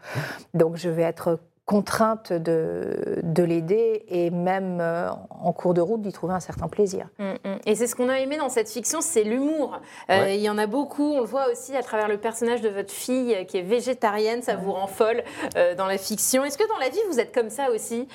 Donc 0.55 0.77
je 0.77 0.89
vais 0.89 1.03
être 1.03 1.39
contrainte 1.67 2.31
de, 2.33 3.21
de 3.23 3.43
l'aider 3.43 4.05
et 4.09 4.31
même 4.31 4.81
euh, 4.83 5.09
en 5.31 5.53
cours 5.53 5.73
de 5.73 5.81
route 5.81 6.03
d'y 6.03 6.13
trouver 6.13 6.35
un 6.35 6.41
certain 6.41 6.69
plaisir. 6.69 7.09
Mm, 7.19 7.25
mm. 7.45 7.59
Et 7.65 7.75
c'est 7.75 7.87
ce 7.87 7.97
qu'on 7.97 8.11
a 8.11 8.19
aimé 8.19 8.37
dans 8.37 8.51
cette 8.51 8.69
fiction, 8.69 9.01
c'est 9.01 9.25
l'humour. 9.25 9.81
Euh, 10.11 10.21
Ouais. 10.25 10.37
Il 10.37 10.43
y 10.43 10.51
en 10.51 10.59
a 10.59 10.67
beaucoup, 10.67 11.13
on 11.15 11.21
le 11.21 11.27
voit 11.27 11.47
aussi 11.51 11.75
à 11.75 11.83
travers 11.83 12.09
le 12.09 12.19
personnage 12.19 12.61
de 12.61 12.69
votre 12.69 12.93
fille 12.93 13.35
euh, 13.35 13.45
qui 13.45 13.57
est 13.57 13.63
végétarienne, 13.63 14.43
ça 14.43 14.57
vous 14.57 14.73
rend 14.73 14.87
folle 14.87 15.23
euh, 15.57 15.75
dans 15.75 15.87
la 15.87 15.97
fiction. 15.97 16.45
Est-ce 16.45 16.59
que 16.59 16.69
dans 16.69 16.79
la 16.79 16.91
vie 16.91 16.99
vous 17.11 17.19
êtes 17.19 17.35
comme 17.35 17.49
ça 17.51 17.71
aussi? 17.71 18.09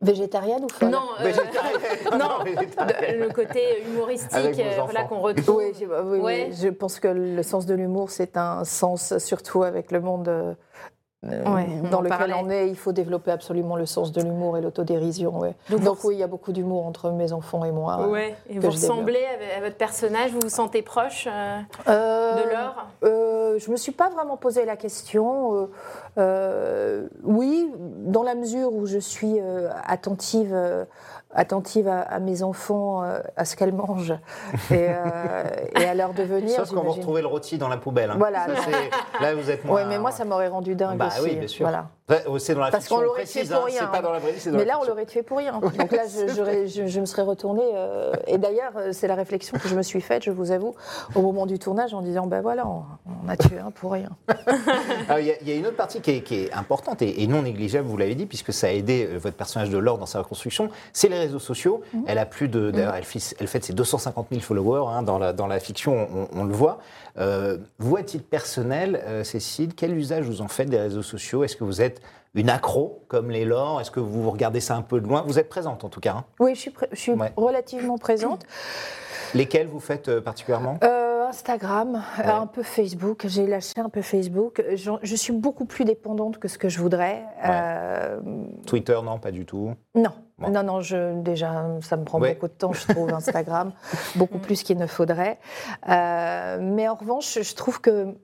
Végétarienne 0.00 0.64
ou 0.64 0.68
folle? 0.68 0.90
Non, 0.90 1.08
euh, 1.20 1.32
le 2.10 3.32
côté 3.32 3.82
humoristique 3.86 4.60
voilà, 4.84 5.04
qu'on 5.04 5.20
retrouve. 5.20 5.56
Oui, 5.58 5.72
j'ai- 5.78 5.86
oui, 5.86 6.18
Ouais. 6.18 6.50
je 6.52 6.68
pense 6.68 6.98
que 7.00 7.08
le 7.08 7.42
sens 7.42 7.64
de 7.64 7.74
l'humour, 7.74 8.10
c'est 8.10 8.36
un 8.36 8.64
sens, 8.64 9.16
surtout 9.18 9.62
avec 9.62 9.92
le 9.92 10.00
monde 10.00 10.56
Ouais, 11.22 11.66
on 11.82 11.88
dans 11.88 12.02
lequel 12.02 12.18
parlait. 12.18 12.34
on 12.40 12.50
est. 12.50 12.68
Il 12.68 12.76
faut 12.76 12.92
développer 12.92 13.30
absolument 13.30 13.74
le 13.76 13.86
sens 13.86 14.12
de 14.12 14.20
l'humour 14.22 14.58
et 14.58 14.60
l'autodérision. 14.60 15.38
ouais. 15.38 15.54
Donc, 15.70 15.80
Donc, 15.80 15.98
vous- 15.98 16.08
oui, 16.08 16.16
il 16.16 16.18
y 16.18 16.22
a 16.22 16.26
beaucoup 16.26 16.52
d'humour 16.52 16.86
entre 16.86 17.10
mes 17.10 17.32
enfants 17.32 17.64
et 17.64 17.72
moi. 17.72 18.06
Ouais, 18.06 18.36
et 18.48 18.58
vous 18.58 18.70
ressemblez 18.70 19.24
à, 19.56 19.60
votre 19.60 19.76
personnage, 19.76 20.30
vous 20.32 20.40
vous 20.42 20.48
sentez 20.48 20.82
proche 20.82 21.26
euh, 21.30 21.58
Euh, 21.88 22.34
de 22.34 23.06
euh, 23.08 23.58
Je 23.58 23.70
me 23.70 23.76
suis 23.76 23.92
pas 23.92 24.10
vraiment 24.10 24.36
posé 24.36 24.64
la 24.66 24.76
question. 24.76 25.54
Euh, 25.54 25.66
euh, 26.18 27.08
oui, 27.24 27.72
dans 27.78 28.22
la 28.22 28.34
mesure 28.34 28.72
où 28.72 28.86
je 28.86 28.98
suis 28.98 29.40
euh, 29.40 29.70
attentive, 29.86 30.52
euh, 30.52 30.84
attentive 31.36 31.86
à, 31.86 32.00
à 32.00 32.18
mes 32.18 32.42
enfants, 32.42 33.04
euh, 33.04 33.20
à 33.36 33.44
ce 33.44 33.54
qu'elles 33.54 33.72
mangent 33.74 34.14
et, 34.70 34.88
euh, 34.88 35.42
et 35.78 35.84
à 35.84 35.94
leur 35.94 36.12
devenir. 36.14 36.56
Sauf 36.56 36.70
quand 36.72 36.82
vous 36.82 36.92
retrouvez 36.92 37.20
le 37.20 37.26
rôti 37.28 37.58
dans 37.58 37.68
la 37.68 37.76
poubelle. 37.76 38.10
hein. 38.10 38.16
Voilà. 38.18 38.46
Ça, 38.46 38.70
là, 39.20 39.34
vous 39.34 39.50
êtes 39.50 39.64
moins. 39.64 39.82
Oui, 39.82 39.86
mais 39.88 39.98
moi, 39.98 40.10
ça 40.10 40.24
m'aurait 40.24 40.48
rendu 40.48 40.74
dingue 40.74 40.96
Bah 40.98 41.08
aussi. 41.08 41.20
oui, 41.22 41.36
bien 41.36 41.46
sûr. 41.48 41.64
Voilà. 41.66 41.86
Ouais, 42.08 42.22
C'est 42.38 42.54
dans 42.54 42.60
la 42.60 42.70
Parce 42.70 42.84
fiction 42.84 42.96
qu'on 42.98 43.02
l'aurait 43.02 43.26
fait 43.26 43.42
pour 43.44 43.56
hein, 43.56 43.62
rien, 43.66 43.80
C'est 43.80 43.90
pas 43.90 44.00
dans 44.00 44.12
la 44.12 44.20
vraie 44.20 44.30
vie, 44.30 44.38
c'est 44.38 44.50
dans 44.52 44.58
Mais 44.58 44.64
la 44.64 44.74
là, 44.74 44.80
on 44.80 44.84
l'aurait 44.86 45.06
tué 45.06 45.24
pour 45.24 45.38
rien. 45.38 45.58
Donc 45.58 45.90
là, 45.90 46.02
je, 46.06 46.32
j'aurais- 46.34 46.68
je- 46.68 46.86
je 46.86 47.00
me 47.00 47.04
serais 47.04 47.22
retournée. 47.22 47.64
euh, 47.74 48.12
et 48.28 48.38
d'ailleurs, 48.38 48.72
euh, 48.76 48.90
c'est 48.92 49.08
la 49.08 49.16
réflexion 49.16 49.58
que 49.58 49.66
je 49.68 49.74
me 49.74 49.82
suis 49.82 50.00
faite, 50.00 50.22
je 50.22 50.30
vous 50.30 50.52
avoue, 50.52 50.76
au 51.16 51.22
moment 51.22 51.46
du 51.46 51.58
tournage, 51.58 51.94
en 51.94 52.02
disant 52.02 52.28
ben 52.28 52.42
voilà, 52.42 52.64
on, 52.68 52.84
on 53.24 53.28
a 53.28 53.36
tué 53.36 53.58
un 53.58 53.72
pour 53.72 53.90
rien. 53.92 54.10
Alors, 55.08 55.18
Il 55.18 55.26
y, 55.26 55.30
a- 55.32 55.40
il 55.40 55.48
y 55.48 55.52
a 55.52 55.56
une 55.56 55.66
autre 55.66 55.76
partie 55.76 56.00
qui 56.00 56.12
est, 56.12 56.20
qui 56.20 56.36
est 56.44 56.52
importante 56.52 57.02
et, 57.02 57.22
et 57.24 57.26
non 57.26 57.42
négligeable, 57.42 57.88
vous 57.88 57.96
l'avez 57.96 58.14
dit, 58.14 58.26
puisque 58.26 58.52
ça 58.52 58.68
a 58.68 58.70
aidé 58.70 59.08
euh, 59.10 59.18
votre 59.18 59.36
personnage 59.36 59.70
de 59.70 59.78
Laure 59.78 59.98
dans 59.98 60.06
sa 60.06 60.20
reconstruction, 60.20 60.68
c'est 60.92 61.08
les 61.08 61.18
réseaux 61.18 61.40
sociaux. 61.40 61.82
Mhm. 61.92 62.04
Elle 62.06 62.18
a 62.18 62.26
plus 62.26 62.46
de. 62.46 62.70
D'ailleurs, 62.70 62.94
elle, 62.94 63.04
fait- 63.04 63.34
elle 63.40 63.48
fête 63.48 63.64
ses 63.64 63.72
250 63.72 64.28
000 64.30 64.42
followers 64.42 64.84
hein, 64.94 65.02
dans, 65.02 65.18
la, 65.18 65.32
dans 65.32 65.48
la 65.48 65.58
fiction, 65.58 66.06
on, 66.14 66.40
on 66.40 66.44
le 66.44 66.52
voit. 66.54 66.78
Euh, 67.18 67.56
vous, 67.78 67.96
à 67.96 68.02
titre 68.02 68.26
personnel, 68.28 69.02
euh, 69.06 69.24
Cécile, 69.24 69.74
quel 69.74 69.96
usage 69.96 70.26
vous 70.26 70.42
en 70.42 70.48
faites 70.48 70.68
des 70.68 70.78
réseaux 70.78 71.02
sociaux? 71.02 71.42
Est-ce 71.44 71.56
que 71.56 71.64
vous 71.64 71.80
êtes 71.80 71.95
une 72.36 72.50
accro 72.50 73.04
comme 73.08 73.30
les 73.30 73.44
Laure 73.44 73.80
Est-ce 73.80 73.90
que 73.90 74.00
vous 74.00 74.30
regardez 74.30 74.60
ça 74.60 74.76
un 74.76 74.82
peu 74.82 75.00
de 75.00 75.06
loin? 75.08 75.22
Vous 75.26 75.38
êtes 75.38 75.48
présente 75.48 75.82
en 75.84 75.88
tout 75.88 76.00
cas. 76.00 76.12
hein. 76.18 76.24
Oui, 76.38 76.54
je 76.54 76.60
suis, 76.60 76.70
pré- 76.70 76.88
je 76.92 76.96
suis 77.00 77.12
Ouais. 77.12 77.32
relativement 77.36 77.98
présente. 77.98 78.44
Lesquels 79.34 79.66
vous 79.66 79.80
faites 79.80 80.08
euh, 80.08 80.20
particulièrement? 80.20 80.78
Euh, 80.84 81.26
Instagram, 81.26 82.02
euh, 82.20 82.22
Ouais. 82.22 82.28
un 82.30 82.46
peu 82.46 82.62
Facebook. 82.62 83.24
J'ai 83.26 83.46
lâché 83.46 83.72
un 83.78 83.88
peu 83.88 84.00
Facebook. 84.02 84.62
Je, 84.74 84.92
je 85.02 85.16
suis 85.16 85.32
beaucoup 85.32 85.64
plus 85.64 85.84
dépendante 85.84 86.38
que 86.38 86.46
ce 86.46 86.56
que 86.58 86.68
je 86.68 86.78
voudrais. 86.80 87.24
Euh, 87.44 88.20
Twitter, 88.66 88.96
non, 89.04 89.18
pas 89.18 89.32
du 89.32 89.44
tout. 89.44 89.72
non. 89.94 90.10
Bon. 90.38 90.50
Non, 90.50 90.62
non, 90.62 90.80
je, 90.82 91.14
déjà, 91.22 91.64
ça 91.80 91.96
me 91.96 92.04
prend 92.04 92.20
Ouais. 92.20 92.34
beaucoup 92.34 92.46
de 92.48 92.52
temps, 92.52 92.72
je 92.74 92.86
trouve, 92.92 93.10
Instagram, 93.14 93.72
beaucoup 94.16 94.36
plus 94.38 94.62
qu'il 94.62 94.76
ne 94.76 94.86
faudrait. 94.86 95.38
Euh, 95.88 96.58
mais 96.60 96.86
en 96.88 96.94
revanche, 96.94 97.38
je 97.40 97.54
trouve 97.54 97.80
que 97.80 98.14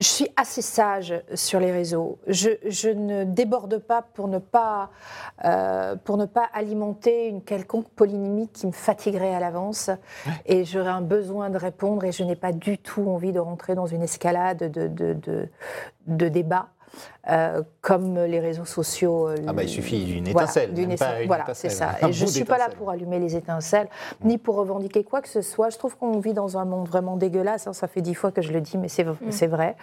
je 0.00 0.06
suis 0.06 0.28
assez 0.36 0.62
sage 0.62 1.12
sur 1.34 1.58
les 1.58 1.72
réseaux. 1.72 2.18
Je, 2.28 2.50
je 2.68 2.88
ne 2.88 3.24
déborde 3.24 3.78
pas 3.78 4.02
pour 4.02 4.28
ne 4.28 4.38
pas, 4.38 4.90
euh, 5.44 5.96
pour 5.96 6.16
ne 6.16 6.24
pas 6.24 6.48
alimenter 6.52 7.26
une 7.26 7.42
quelconque 7.42 7.88
polémique 7.88 8.52
qui 8.52 8.66
me 8.68 8.72
fatiguerait 8.72 9.34
à 9.34 9.40
l'avance. 9.40 9.90
Et 10.46 10.64
j'aurais 10.64 10.90
un 10.90 11.00
besoin 11.00 11.50
de 11.50 11.58
répondre 11.58 12.04
et 12.04 12.12
je 12.12 12.22
n'ai 12.22 12.36
pas 12.36 12.52
du 12.52 12.78
tout 12.78 13.08
envie 13.08 13.32
de 13.32 13.40
rentrer 13.40 13.74
dans 13.74 13.86
une 13.86 14.02
escalade 14.02 14.70
de, 14.70 14.86
de, 14.86 15.14
de, 15.14 15.48
de 16.06 16.28
débat. 16.28 16.68
Euh, 17.28 17.62
comme 17.80 18.18
les 18.24 18.40
réseaux 18.40 18.64
sociaux. 18.64 19.28
euh, 19.28 19.36
Ah 19.46 19.52
bah, 19.52 19.62
il 19.62 19.68
suffit 19.68 20.04
d'une 20.04 20.24
voilà, 20.30 20.44
étincelle, 20.44 20.72
pas 20.74 20.80
étincelle. 20.82 21.26
Voilà, 21.26 21.44
c'est 21.54 21.68
ça. 21.68 21.90
Et 22.08 22.12
je 22.12 22.24
ne 22.24 22.30
suis 22.30 22.44
pas 22.44 22.58
là 22.58 22.68
pour 22.70 22.90
allumer 22.90 23.18
les 23.18 23.36
étincelles, 23.36 23.88
ni 24.24 24.38
pour 24.38 24.56
revendiquer 24.56 25.04
quoi 25.04 25.20
que 25.22 25.28
ce 25.28 25.42
soit. 25.42 25.70
Je 25.70 25.78
trouve 25.78 25.96
qu'on 25.96 26.18
vit 26.20 26.34
dans 26.34 26.58
un 26.58 26.64
monde 26.64 26.88
vraiment 26.88 27.16
dégueulasse. 27.16 27.66
hein. 27.66 27.72
Ça 27.72 27.88
fait 27.88 28.00
dix 28.02 28.14
fois 28.14 28.32
que 28.32 28.42
je 28.42 28.52
le 28.52 28.60
dis, 28.60 28.78
mais 28.78 28.88
c'est 28.88 29.04
Mm. 29.04 29.46
vrai. 29.50 29.76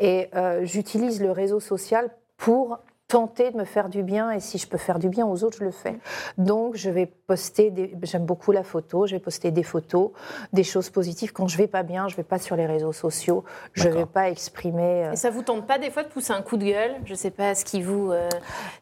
Et 0.00 0.28
euh, 0.34 0.60
j'utilise 0.64 1.20
le 1.20 1.30
réseau 1.30 1.60
social 1.60 2.10
pour 2.36 2.78
tenter 3.14 3.52
de 3.52 3.56
me 3.56 3.64
faire 3.64 3.88
du 3.88 4.02
bien 4.02 4.32
et 4.32 4.40
si 4.40 4.58
je 4.58 4.66
peux 4.66 4.76
faire 4.76 4.98
du 4.98 5.08
bien 5.08 5.24
aux 5.24 5.44
autres, 5.44 5.58
je 5.60 5.64
le 5.64 5.70
fais. 5.70 6.00
Donc 6.36 6.74
je 6.74 6.90
vais 6.90 7.06
poster, 7.06 7.70
des... 7.70 7.96
j'aime 8.02 8.24
beaucoup 8.24 8.50
la 8.50 8.64
photo, 8.64 9.06
je 9.06 9.14
vais 9.14 9.20
poster 9.20 9.52
des 9.52 9.62
photos, 9.62 10.10
des 10.52 10.64
choses 10.64 10.90
positives. 10.90 11.32
Quand 11.32 11.46
je 11.46 11.56
vais 11.56 11.68
pas 11.68 11.84
bien, 11.84 12.08
je 12.08 12.16
vais 12.16 12.24
pas 12.24 12.40
sur 12.40 12.56
les 12.56 12.66
réseaux 12.66 12.92
sociaux, 12.92 13.44
je 13.72 13.88
vais 13.88 14.04
pas 14.04 14.30
exprimer. 14.30 15.06
Euh, 15.06 15.12
et 15.12 15.16
ça 15.16 15.30
vous 15.30 15.42
tente 15.42 15.64
pas 15.64 15.78
des 15.78 15.90
fois 15.90 16.02
de 16.02 16.08
pousser 16.08 16.32
un 16.32 16.42
coup 16.42 16.56
de 16.56 16.64
gueule? 16.64 16.96
Je 17.04 17.14
sais 17.14 17.30
pas 17.30 17.54
ce 17.54 17.64
qui 17.64 17.82
vous. 17.82 18.10
Euh, 18.10 18.28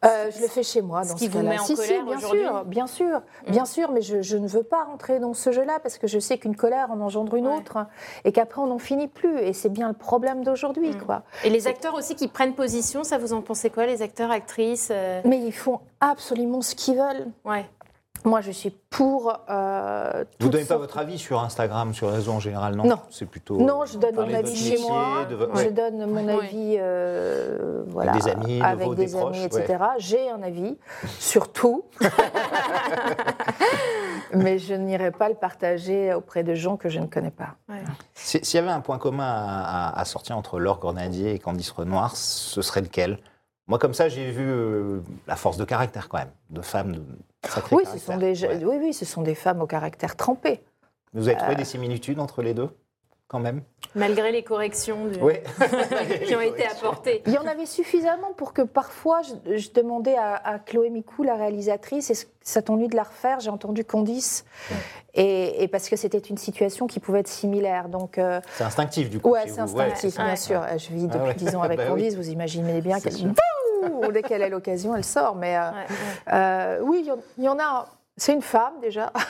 euh, 0.03 0.31
je 0.35 0.41
le 0.41 0.47
fais 0.47 0.63
chez 0.63 0.81
moi. 0.81 1.03
Dans 1.03 1.09
ce 1.09 1.13
qui 1.13 1.27
vous 1.27 1.43
met 1.43 1.59
en 1.59 1.65
si, 1.65 1.75
colère 1.75 2.03
bien 2.03 2.17
sûr, 2.17 2.65
bien 2.65 2.87
sûr, 2.87 3.21
mm. 3.47 3.51
bien 3.51 3.65
sûr, 3.65 3.91
mais 3.91 4.01
je, 4.01 4.23
je, 4.23 4.37
ne 4.37 4.47
veux 4.47 4.63
pas 4.63 4.83
rentrer 4.85 5.19
dans 5.19 5.35
ce 5.35 5.51
jeu-là 5.51 5.79
parce 5.79 5.99
que 5.99 6.07
je 6.07 6.17
sais 6.17 6.39
qu'une 6.39 6.55
colère 6.55 6.89
en 6.89 6.99
engendre 7.01 7.35
une 7.35 7.45
autre 7.47 7.85
et 8.25 8.31
qu'après 8.31 8.61
on 8.61 8.67
n'en 8.67 8.79
finit 8.79 9.07
plus. 9.07 9.37
Et 9.37 9.53
c'est 9.53 9.69
bien 9.69 9.89
le 9.89 9.93
problème 9.93 10.43
d'aujourd'hui, 10.43 10.89
mm. 10.89 11.03
quoi. 11.03 11.21
Et 11.43 11.51
les 11.51 11.67
acteurs 11.67 11.93
aussi 11.93 12.15
qui 12.15 12.27
prennent 12.27 12.55
position, 12.55 13.03
ça 13.03 13.19
vous 13.19 13.33
en 13.33 13.43
pensez 13.43 13.69
quoi, 13.69 13.85
les 13.85 14.01
acteurs, 14.01 14.22
actrices 14.31 14.91
Mais 15.25 15.39
ils 15.39 15.51
font 15.51 15.79
absolument 15.99 16.61
ce 16.61 16.75
qu'ils 16.75 16.97
veulent. 16.97 17.27
Ouais. 17.45 17.65
Moi, 18.25 18.41
je 18.41 18.51
suis 18.51 18.69
pour. 18.69 19.37
Euh, 19.49 20.23
Vous 20.39 20.47
ne 20.47 20.51
donnez 20.51 20.63
pas 20.63 20.77
votre 20.77 20.97
avis 20.97 21.17
sur 21.17 21.41
Instagram, 21.41 21.93
sur 21.93 22.09
les 22.09 22.15
réseaux 22.15 22.31
en 22.31 22.39
général, 22.39 22.75
non? 22.75 22.85
Non. 22.85 22.99
C'est 23.09 23.25
plutôt. 23.25 23.57
Non, 23.57 23.85
je 23.85 23.97
donne 23.97 24.15
mon 24.15 24.33
avis 24.33 24.55
chez 24.55 24.77
moi. 24.79 25.27
Je 25.55 25.69
donne 25.69 26.05
mon 26.05 26.27
avis 26.27 26.77
euh, 26.79 27.83
voilà, 27.87 28.11
avec 28.11 28.23
des 28.23 28.29
amis, 28.29 28.61
avec 28.61 28.93
des, 28.93 29.15
amis 29.15 29.43
etc. 29.43 29.83
J'ai 29.97 30.29
un 30.29 30.41
avis 30.41 30.77
sur 31.19 31.51
tout. 31.51 31.83
Mais 34.33 34.57
je 34.57 34.73
n'irai 34.73 35.11
pas 35.11 35.27
le 35.29 35.35
partager 35.35 36.13
auprès 36.13 36.43
de 36.43 36.55
gens 36.55 36.77
que 36.77 36.89
je 36.89 36.99
ne 36.99 37.07
connais 37.07 37.31
pas. 37.31 37.55
S'il 38.13 38.41
y 38.55 38.57
avait 38.57 38.71
un 38.71 38.81
point 38.81 38.97
commun 38.97 39.25
à, 39.27 39.99
à 39.99 40.05
sortir 40.05 40.37
entre 40.37 40.59
Laure 40.59 40.79
Grenadier 40.79 41.33
et 41.33 41.39
Candice 41.39 41.71
Renoir, 41.71 42.15
ce 42.15 42.61
serait 42.61 42.81
lequel? 42.81 43.19
Moi, 43.67 43.79
comme 43.79 43.93
ça, 43.93 44.09
j'ai 44.09 44.29
vu 44.31 44.45
euh, 44.45 44.99
la 45.25 45.35
force 45.35 45.57
de 45.57 45.63
caractère 45.63 46.09
quand 46.09 46.17
même, 46.17 46.31
de 46.49 46.61
femmes 46.61 46.93
de 46.93 47.01
sacré 47.47 47.75
oui, 47.77 47.83
Ce 47.91 47.97
sont 47.97 48.17
des, 48.17 48.45
oui, 48.65 48.75
oui, 48.79 48.93
ce 48.93 49.05
sont 49.05 49.21
des 49.21 49.35
femmes 49.35 49.61
au 49.61 49.67
caractère 49.67 50.17
trempé. 50.17 50.61
Vous 51.13 51.29
avez 51.29 51.37
trouvé 51.37 51.53
euh. 51.53 51.57
des 51.57 51.65
similitudes 51.65 52.19
entre 52.19 52.41
les 52.41 52.53
deux, 52.53 52.69
quand 53.29 53.39
même? 53.39 53.61
Malgré 53.95 54.33
les 54.33 54.43
corrections 54.43 55.09
qui 56.25 56.35
ont 56.35 56.41
été 56.41 56.65
apportées. 56.65 57.23
Il 57.25 57.31
y 57.31 57.37
en 57.37 57.45
avait 57.45 57.65
suffisamment 57.65 58.33
pour 58.33 58.51
que 58.51 58.63
parfois 58.63 59.21
je, 59.21 59.71
demandais 59.71 60.15
à, 60.17 60.59
Chloé 60.65 60.89
Micou, 60.89 61.23
la 61.23 61.35
réalisatrice, 61.35 62.09
est-ce 62.09 62.25
que 62.25 62.31
ça 62.41 62.61
t'ennuie 62.61 62.89
de 62.89 62.97
la 62.97 63.03
refaire? 63.03 63.39
J'ai 63.39 63.51
entendu 63.51 63.85
Candice. 63.85 64.43
Et, 65.13 65.69
parce 65.71 65.87
que 65.87 65.95
c'était 65.95 66.17
une 66.17 66.37
situation 66.37 66.87
qui 66.87 66.99
pouvait 66.99 67.19
être 67.19 67.29
similaire. 67.29 67.87
Donc, 67.87 68.17
euh, 68.17 68.41
c'est 68.55 68.63
instinctif 68.65 69.09
du 69.09 69.21
coup. 69.21 69.29
Ouais, 69.29 69.47
c'est 69.47 69.59
instinctif, 69.59 70.15
bien 70.17 70.35
sûr. 70.35 70.61
Je 70.77 70.89
vis 70.93 71.07
depuis 71.07 71.29
ah 71.29 71.33
10 71.33 71.55
ans 71.55 71.61
avec 71.61 71.77
bah 71.77 71.85
Candice, 71.85 72.15
vous 72.15 72.29
imaginez 72.29 72.81
bien 72.81 72.99
qu'elle 72.99 73.15
dès 74.11 74.21
qu'elle 74.21 74.43
a 74.43 74.49
l'occasion, 74.49 74.95
elle 74.95 75.03
sort. 75.03 75.35
Mais 75.35 75.57
euh, 75.57 75.71
euh, 76.31 76.79
oui, 76.81 77.07
il 77.37 77.43
y, 77.43 77.49
en 77.49 77.59
a. 77.59 77.87
C'est 78.17 78.33
une 78.33 78.41
femme 78.41 78.73
déjà. 78.81 79.11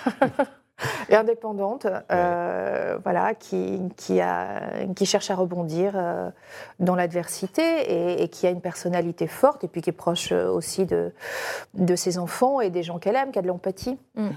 indépendante, 1.12 1.86
euh, 2.12 2.98
voilà, 3.04 3.36
qui, 3.36 3.80
qui, 3.96 4.20
a, 4.20 4.86
qui 4.96 5.06
cherche 5.06 5.30
à 5.30 5.36
rebondir 5.36 5.94
dans 6.80 6.96
l'adversité 6.96 8.24
et, 8.24 8.28
qui 8.28 8.48
a 8.48 8.50
une 8.50 8.60
personnalité 8.60 9.28
forte 9.28 9.64
et 9.64 9.68
puis 9.68 9.82
qui 9.82 9.92
est 9.92 9.94
proche 9.94 10.32
aussi 10.32 10.86
de, 10.86 11.14
de 11.76 11.96
ses 11.96 12.18
enfants 12.18 12.60
et 12.60 12.72
des 12.72 12.84
gens 12.84 12.98
qu'elle 12.98 13.16
aime, 13.16 13.32
qui 13.32 13.40
a 13.40 13.44
de 13.44 13.48
l'empathie. 13.48 13.98
Mm. 14.16 14.30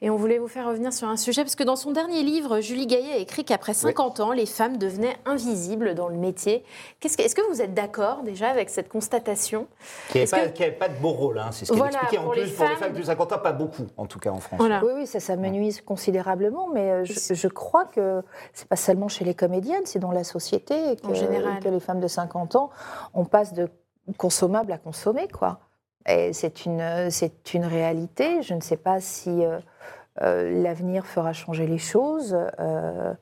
Et 0.00 0.10
on 0.10 0.16
voulait 0.16 0.38
vous 0.38 0.48
faire 0.48 0.66
revenir 0.66 0.92
sur 0.92 1.08
un 1.08 1.16
sujet, 1.16 1.42
parce 1.42 1.54
que 1.54 1.62
dans 1.62 1.76
son 1.76 1.92
dernier 1.92 2.22
livre, 2.22 2.60
Julie 2.60 2.86
Gaillet 2.86 3.12
a 3.12 3.16
écrit 3.16 3.44
qu'après 3.44 3.72
50 3.72 4.20
ans, 4.20 4.32
les 4.32 4.46
femmes 4.46 4.76
devenaient 4.76 5.16
invisibles 5.24 5.94
dans 5.94 6.08
le 6.08 6.16
métier. 6.16 6.64
Est-ce 7.02 7.34
que, 7.34 7.42
vous 7.50 7.62
êtes 7.62 7.74
d'accord 7.74 8.22
déjà 8.22 8.48
avec 8.48 8.70
cette 8.70 8.88
constatation? 8.88 9.66
Qui 10.10 10.18
n'avait 10.18 10.72
pas, 10.72 10.88
de 10.88 10.98
beau 11.00 11.10
rôle, 11.10 11.38
hein, 11.38 11.50
c'est 11.52 11.64
ce 11.64 11.72
qu'elle 11.72 11.84
expliquait. 11.84 12.18
En 12.18 12.30
plus, 12.30 12.50
pour 12.52 12.64
les 12.66 12.76
femmes 12.76 12.92
de 12.92 13.02
50 13.02 13.32
ans, 13.32 13.38
pas 13.38 13.52
beaucoup, 13.52 13.86
en 13.96 14.06
tout 14.06 14.18
cas 14.18 14.30
en 14.30 14.40
France. 14.40 14.60
Oui, 14.60 14.92
oui, 14.94 15.06
ça, 15.06 15.20
ça 15.20 15.36
nuise 15.36 15.80
considérablement, 15.80 16.68
mais 16.72 16.90
euh, 16.90 17.04
je, 17.04 17.48
crois 17.48 17.84
que 17.84 18.22
c'est 18.52 18.68
pas 18.68 18.76
seulement 18.76 19.08
chez 19.08 19.24
les 19.24 19.34
comédiennes, 19.34 19.82
c'est 19.84 19.98
dans 19.98 20.12
la 20.12 20.24
société 20.24 20.96
que, 20.96 21.62
que 21.62 21.68
les 21.68 21.80
femmes 21.80 22.00
de 22.00 22.08
50 22.08 22.56
ans, 22.56 22.70
on 23.14 23.24
passe 23.24 23.52
de 23.52 23.68
consommable 24.16 24.72
à 24.72 24.78
consommer, 24.78 25.28
quoi. 25.28 25.60
C'est 26.06 26.66
une, 26.66 27.10
c'est 27.10 27.54
une 27.54 27.64
réalité. 27.64 28.42
Je 28.42 28.54
ne 28.54 28.60
sais 28.60 28.76
pas 28.76 29.00
si 29.00 29.44
euh, 29.44 29.58
euh, 30.20 30.62
l'avenir 30.62 31.06
fera 31.06 31.32
changer 31.32 31.66
les 31.66 31.78
choses. 31.78 32.36
Euh, 32.58 33.14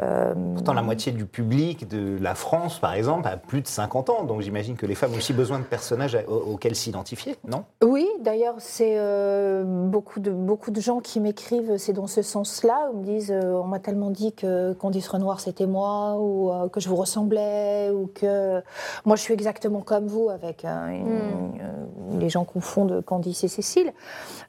euh, 0.00 0.32
Pourtant, 0.54 0.72
la 0.72 0.82
moitié 0.82 1.12
du 1.12 1.26
public 1.26 1.86
de 1.86 2.16
la 2.18 2.34
France, 2.34 2.78
par 2.78 2.94
exemple, 2.94 3.28
a 3.28 3.36
plus 3.36 3.60
de 3.60 3.66
50 3.66 4.08
ans. 4.08 4.24
Donc 4.24 4.40
j'imagine 4.40 4.76
que 4.76 4.86
les 4.86 4.94
femmes 4.94 5.12
ont 5.12 5.18
aussi 5.18 5.34
besoin 5.34 5.58
de 5.58 5.64
personnages 5.64 6.16
auxquels 6.26 6.74
s'identifier, 6.74 7.36
non? 7.46 7.64
Oui, 7.82 8.08
d'ailleurs, 8.20 8.54
c'est 8.58 8.94
euh, 8.96 9.64
beaucoup, 9.64 10.20
de, 10.20 10.30
beaucoup 10.30 10.70
de 10.70 10.80
gens 10.80 11.00
qui 11.00 11.20
m'écrivent, 11.20 11.76
c'est 11.76 11.92
dans 11.92 12.06
ce 12.06 12.22
sens-là. 12.22 12.88
Ils 12.92 12.98
me 13.00 13.04
disent 13.04 13.32
euh, 13.32 13.52
On 13.52 13.66
m'a 13.66 13.80
tellement 13.80 14.10
dit 14.10 14.32
que 14.32 14.72
Candice 14.72 15.08
Renoir, 15.08 15.40
c'était 15.40 15.66
moi, 15.66 16.16
ou 16.18 16.50
que 16.70 16.80
je 16.80 16.88
vous 16.88 16.96
ressemblais, 16.96 17.90
ou 17.90 18.06
que 18.06 18.62
moi, 19.04 19.16
je 19.16 19.22
suis 19.22 19.34
exactement 19.34 19.82
comme 19.82 20.06
vous, 20.06 20.30
avec 20.30 20.64
hmm. 20.64 22.18
les 22.18 22.30
gens 22.30 22.44
confondent 22.44 23.02
Candice 23.04 23.44
et 23.44 23.48
Cécile. 23.48 23.92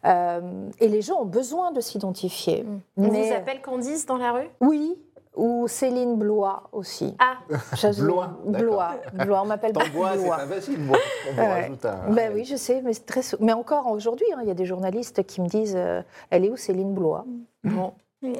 et 0.05 0.87
les 0.87 1.01
gens 1.01 1.21
ont 1.21 1.25
besoin 1.25 1.73
de 1.73 1.81
s'identifier. 1.81 2.63
Hmm. 2.63 2.79
On 2.95 3.09
vous 3.09 3.33
appelle 3.33 3.61
Candice 3.61 4.05
dans 4.05 4.17
la 4.17 4.31
rue? 4.31 4.49
Oui 4.61 4.95
ou 5.35 5.67
Céline 5.67 6.17
Blois 6.17 6.63
aussi. 6.71 7.15
Ah, 7.19 7.37
Blois. 7.97 8.37
Blois. 8.45 8.95
Blois. 9.13 9.41
On 9.41 9.45
m'appelle 9.45 9.73
pas 9.73 9.85
Blois. 9.89 10.11
C'est 10.17 10.29
pas 10.29 10.47
facile. 10.47 10.85
Bon, 10.85 10.95
on 11.37 11.45
rajoute 11.45 11.85
un. 11.85 12.11
Ben 12.11 12.31
oui, 12.33 12.45
je 12.45 12.55
sais, 12.55 12.81
mais 12.83 12.93
très. 12.93 13.21
Mais 13.39 13.53
encore 13.53 13.87
aujourd'hui, 13.87 14.27
hein, 14.33 14.39
il 14.41 14.47
y 14.47 14.51
a 14.51 14.55
des 14.55 14.65
journalistes 14.65 15.23
qui 15.25 15.41
me 15.41 15.47
disent, 15.47 15.75
euh, 15.75 16.01
elle 16.29 16.45
est 16.45 16.49
où 16.49 16.57
Céline 16.57 16.93
Blois? 16.93 17.25
Bon. 17.63 17.93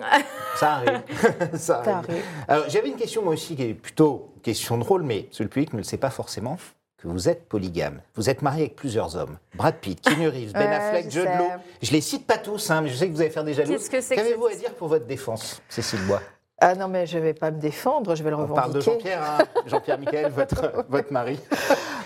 Ça 0.56 0.76
arrive. 0.76 1.02
Ça 1.56 1.82
arrive. 1.86 2.24
Alors, 2.48 2.66
j'avais 2.70 2.90
une 2.90 2.96
question 2.96 3.22
moi 3.22 3.34
aussi 3.34 3.56
qui 3.56 3.64
est 3.64 3.74
plutôt 3.74 4.34
question 4.42 4.78
drôle, 4.78 5.04
mais 5.04 5.28
le 5.40 5.48
public 5.48 5.74
ne 5.74 5.80
le 5.80 5.84
sait 5.84 5.98
pas 5.98 6.10
forcément. 6.10 6.58
Que 6.98 7.10
vous 7.10 7.28
êtes 7.28 7.50
polygame. 7.50 8.00
Vous 8.16 8.30
êtes 8.30 8.42
marié 8.42 8.62
avec 8.62 8.78
plusieurs 8.78 9.18
hommes. 9.18 9.38
Brad 9.56 9.76
Pitt, 9.76 10.00
Keanu 10.00 10.30
Reeves, 10.30 10.54
Ben 10.54 10.72
Affleck, 10.72 11.12
Judd 11.12 11.28
Law. 11.38 11.50
Je 11.82 11.92
les 11.92 12.00
cite 12.00 12.26
pas 12.26 12.38
tous, 12.38 12.72
hein, 12.72 12.80
mais 12.80 12.88
je 12.88 12.96
sais 12.96 13.10
que 13.10 13.14
vous 13.14 13.20
allez 13.20 13.30
faire 13.30 13.44
des 13.44 13.54
jaloux. 13.54 13.76
Qu'avez-vous 13.90 14.46
à 14.46 14.56
dire 14.56 14.74
pour 14.76 14.88
votre 14.88 15.06
défense, 15.06 15.62
Cécile 15.68 16.00
Bois 16.08 16.22
ah 16.66 16.76
non, 16.76 16.88
mais 16.88 17.06
je 17.06 17.18
ne 17.18 17.24
vais 17.24 17.34
pas 17.34 17.52
me 17.52 17.60
défendre, 17.60 18.16
je 18.16 18.24
vais 18.24 18.30
le 18.30 18.38
revendiquer. 18.38 18.58
On 18.58 18.62
parle 18.62 18.74
de 18.74 18.80
Jean-Pierre, 18.80 19.22
hein. 19.22 19.44
Jean-Pierre 19.66 20.00
Michael, 20.00 20.32
votre, 20.36 20.86
votre 20.88 21.12
mari, 21.12 21.38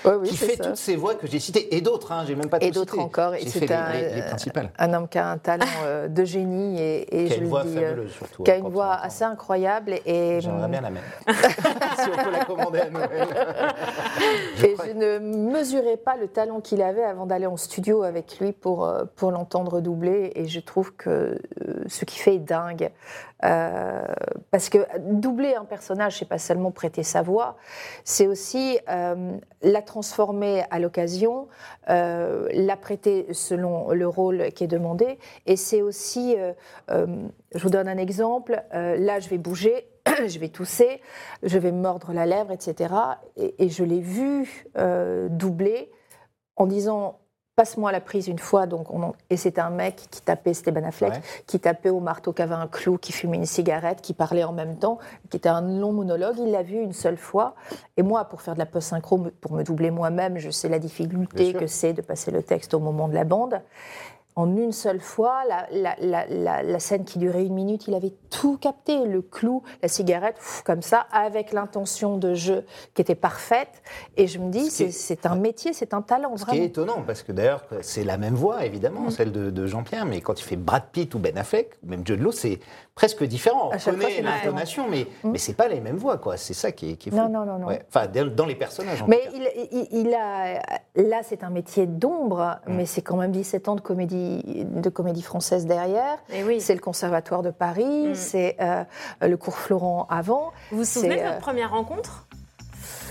oui, 0.04 0.30
qui 0.30 0.36
fait 0.36 0.58
toutes 0.58 0.78
ces 0.78 0.96
voix 0.96 1.13
que 1.13 1.28
j'ai 1.28 1.39
citées, 1.39 1.76
et 1.76 1.82
d'autres, 1.82 2.12
hein, 2.12 2.24
j'ai 2.26 2.34
même 2.34 2.50
pas 2.50 2.58
Et 2.62 2.72
d'autres 2.72 2.98
encore, 2.98 3.36
et 3.36 3.46
c'est 3.46 3.72
un, 3.72 3.93
les, 3.93 4.24
un 4.80 4.93
homme 4.96 5.08
qui 5.08 5.20
a 5.20 5.30
un 5.30 5.38
talent 5.38 5.65
euh, 5.86 6.08
de 6.08 6.26
génie, 6.26 6.82
et, 6.82 7.26
et 7.26 7.28
qui 7.28 7.34
a 7.34 7.38
une 7.38 7.46
voix 7.46 7.63
dis, 7.63 7.76
fabuleuse, 7.76 8.12
surtout. 8.12 8.43
Qui 8.43 8.50
a 8.52 8.58
une 8.58 8.70
voix 8.70 8.96
assez 8.96 9.24
incroyable. 9.24 10.00
Et, 10.08 10.41
J'aimerais 10.41 10.70
bien 10.70 10.82
la 10.82 10.89
même, 10.89 11.04
si 11.28 12.10
on 12.12 12.24
peut 12.24 12.32
la 12.32 12.46
commander 12.46 12.80
à 12.80 12.89
Noël. 12.89 13.28
et 14.63 14.76
je 14.88 14.91
ne 14.93 15.20
mesurais 15.20 15.98
pas 15.98 16.17
le 16.17 16.30
talent 16.30 16.62
qu'il 16.62 16.82
avait 16.82 17.04
avant 17.04 17.28
d'aller 17.28 17.46
en 17.46 17.58
studio 17.58 18.02
avec 18.02 18.39
lui 18.39 18.54
pour, 18.54 18.86
euh, 18.86 19.04
pour 19.15 19.30
l'entendre 19.30 19.82
doubler, 19.82 20.32
et 20.34 20.48
je 20.48 20.60
trouve 20.60 20.96
que 20.96 21.10
euh, 21.10 21.36
ce 21.86 22.06
qu'il 22.06 22.22
fait 22.22 22.36
est 22.36 22.39
dingue. 22.39 22.89
Euh, 23.43 24.04
parce 24.50 24.69
que 24.69 24.80
doubler 25.00 25.54
un 25.54 25.65
personnage, 25.65 26.17
c'est 26.17 26.28
pas 26.28 26.39
seulement 26.39 26.71
prêter 26.71 27.04
sa 27.04 27.21
voix, 27.21 27.58
c'est 28.04 28.26
aussi 28.26 28.80
euh, 28.89 29.38
la 29.62 29.82
transformer 29.82 30.63
à 30.71 30.80
l'occasion, 30.80 31.47
euh, 31.89 32.47
la 32.52 32.76
prêter 32.78 33.28
selon 33.34 33.91
le 33.91 34.08
rôle 34.08 34.52
qui 34.54 34.63
est 34.63 34.67
demandé, 34.67 35.19
et 35.45 35.56
c'est 35.56 35.82
aussi, 35.82 36.36
je 36.89 37.60
vous 37.60 37.69
donne 37.69 37.88
un 37.88 37.97
exemple, 37.97 38.63
là 38.71 39.19
je 39.19 39.30
vais 39.30 39.38
bouger, 39.38 39.88
je 40.28 40.39
vais 40.39 40.50
tousser, 40.50 41.02
je 41.43 41.58
vais 41.60 41.71
mordre 41.71 42.13
la 42.13 42.26
lèvre, 42.26 42.52
etc. 42.52 42.93
Et, 43.36 43.65
et 43.65 43.69
je 43.69 43.84
l'ai 43.84 44.02
vu 44.02 44.65
doubler 45.30 45.91
en 46.56 46.65
disant 46.65 47.19
passe-moi 47.58 47.91
la 47.91 48.00
prise 48.00 48.28
une 48.28 48.39
fois. 48.39 48.67
Donc 48.67 48.88
Et 49.30 49.36
c'était 49.36 49.60
un 49.60 49.72
mec 49.72 50.08
qui 50.10 50.22
tapait, 50.22 50.54
c'était 50.54 50.72
Ben 50.72 50.86
Affleck, 50.86 51.13
qui 51.48 51.60
tapait 51.60 51.89
au 51.89 52.00
marteau, 52.00 52.32
qui 52.32 52.43
avait 52.43 52.56
un 52.56 52.67
clou, 52.67 52.98
qui 52.98 53.12
fumait 53.12 53.38
une 53.38 53.46
cigarette, 53.46 54.02
qui 54.02 54.13
parlait 54.13 54.46
en 54.46 54.54
même 54.54 54.78
temps, 54.78 55.00
qui 55.30 55.38
était 55.38 55.50
un 55.50 55.62
long 55.62 55.91
monologue. 55.91 56.36
Il 56.38 56.52
l'a 56.52 56.63
vu 56.63 56.78
une 56.78 56.93
seule 56.93 57.17
fois. 57.17 57.56
Et 57.98 58.04
moi, 58.04 58.26
pour 58.26 58.41
faire 58.41 58.54
de 58.54 58.60
la 58.60 58.67
post-synchro, 58.67 59.28
pour 59.41 59.52
me 59.54 59.63
doubler 59.63 59.91
moi-même, 59.91 60.38
je 60.38 60.52
sais 60.52 60.70
la 60.70 60.80
difficulté 60.80 61.54
que 61.54 61.67
c'est 61.67 61.93
de 61.93 62.02
passer 62.02 62.32
le 62.32 62.43
texte 62.43 62.74
au 62.76 62.80
moment 62.80 63.08
de 63.08 63.15
la 63.15 63.24
bande. 63.24 63.60
En 64.38 64.56
une 64.56 64.71
seule 64.71 65.02
fois. 65.02 65.41
La, 65.50 65.67
la- 65.71 65.95
la- 66.00 66.28
la- 66.28 66.63
la 66.63 66.80
scène 66.80 67.04
qui 67.04 67.17
durait 67.19 67.43
une 67.45 67.54
minute, 67.56 67.88
il 67.88 67.95
avait 67.95 68.13
tout 68.30 68.58
capté, 68.58 69.04
le 69.06 69.21
clou, 69.21 69.63
la 69.82 69.88
cigarette, 69.89 70.36
pff, 70.36 70.62
comme 70.63 70.82
ça, 70.82 71.08
avec 71.12 71.52
l'intention 71.52 72.17
de 72.17 72.34
jeu 72.36 72.63
qui 72.93 73.02
était 73.02 73.15
parfaite. 73.15 73.82
Et 74.15 74.28
je 74.28 74.38
me 74.39 74.50
dis, 74.52 74.69
c'est 74.69 75.26
un 75.26 75.36
métier, 75.36 75.73
c'est 75.73 75.93
un 75.93 76.02
talent, 76.02 76.38
Ce 76.38 76.45
qui 76.45 76.58
est 76.60 76.65
étonnant, 76.65 77.02
parce 77.06 77.23
que 77.23 77.32
d'ailleurs, 77.32 77.65
c'est 77.82 78.04
la 78.04 78.17
même 78.17 78.36
voix, 78.36 78.63
évidemment, 78.63 79.02
Mm. 79.08 79.10
celle 79.12 79.32
de, 79.32 79.50
de 79.50 79.65
Jean-Pierre, 79.67 80.06
mais 80.06 80.21
quand 80.21 80.39
il 80.39 80.43
fait 80.43 80.56
Brad 80.56 80.84
Pitt 80.91 81.13
ou 81.15 81.19
Ben 81.19 81.38
Affleck, 81.38 81.71
ou 81.84 81.89
même 81.89 82.06
Jude 82.06 82.21
Law, 82.21 82.32
c'est 82.32 82.60
presque 82.93 83.23
différent. 83.23 83.71
On 83.73 83.80
fois, 83.80 83.93
connaît 83.93 84.21
l'intonation, 84.21 84.86
mais, 84.89 85.08
mais 85.23 85.38
c'est 85.39 85.54
pas 85.56 85.67
les 85.67 85.82
mêmes 85.82 85.97
voix, 85.97 86.17
quoi. 86.17 86.38
C'est 86.38 86.54
ça 86.54 86.71
qui 86.71 86.91
est, 86.91 86.95
qui 86.95 87.10
est 87.10 87.12
fou. 87.12 87.17
Non, 87.17 87.28
non, 87.30 87.45
non, 87.45 87.58
non. 87.60 87.67
Ouais. 87.67 87.84
Enfin, 87.89 88.06
dans 88.08 88.45
les 88.45 88.56
personnages, 88.56 89.02
en 89.02 89.08
Mais 89.08 89.21
tout 89.26 89.32
cas. 89.34 89.50
il, 89.56 89.67
il- 89.91 90.08
il 90.08 90.13
a, 90.13 90.62
là, 90.95 91.21
c'est 91.23 91.43
un 91.43 91.50
métier 91.50 91.88
d'ombre, 91.88 92.60
Mm. 92.67 92.73
mais 92.76 92.86
c'est 92.86 93.02
quand 93.02 93.17
même 93.17 93.32
17 93.32 93.67
ans 93.67 93.76
de 93.76 93.82
comédie, 93.82 94.27
de 94.28 94.90
comédie 94.90 95.22
française 95.22 95.66
derrière. 95.66 96.18
Et 96.32 96.44
oui. 96.44 96.62
C'est 96.62 96.74
le 96.76 96.80
Conservatoire 96.82 97.42
de 97.42 97.50
Paris, 97.52 98.10
Mm. 98.10 98.16
c'est 98.16 98.58
euh, 98.62 98.84
le 99.22 99.38
cours 99.38 99.58
Florent 99.58 100.06
avant. 100.10 100.52
Vous 100.72 100.80
vous 100.80 100.84
souvenez 100.86 101.16
de 101.18 101.22
euh, 101.22 101.28
votre 101.30 101.40
première 101.40 101.72
rencontre? 101.72 102.27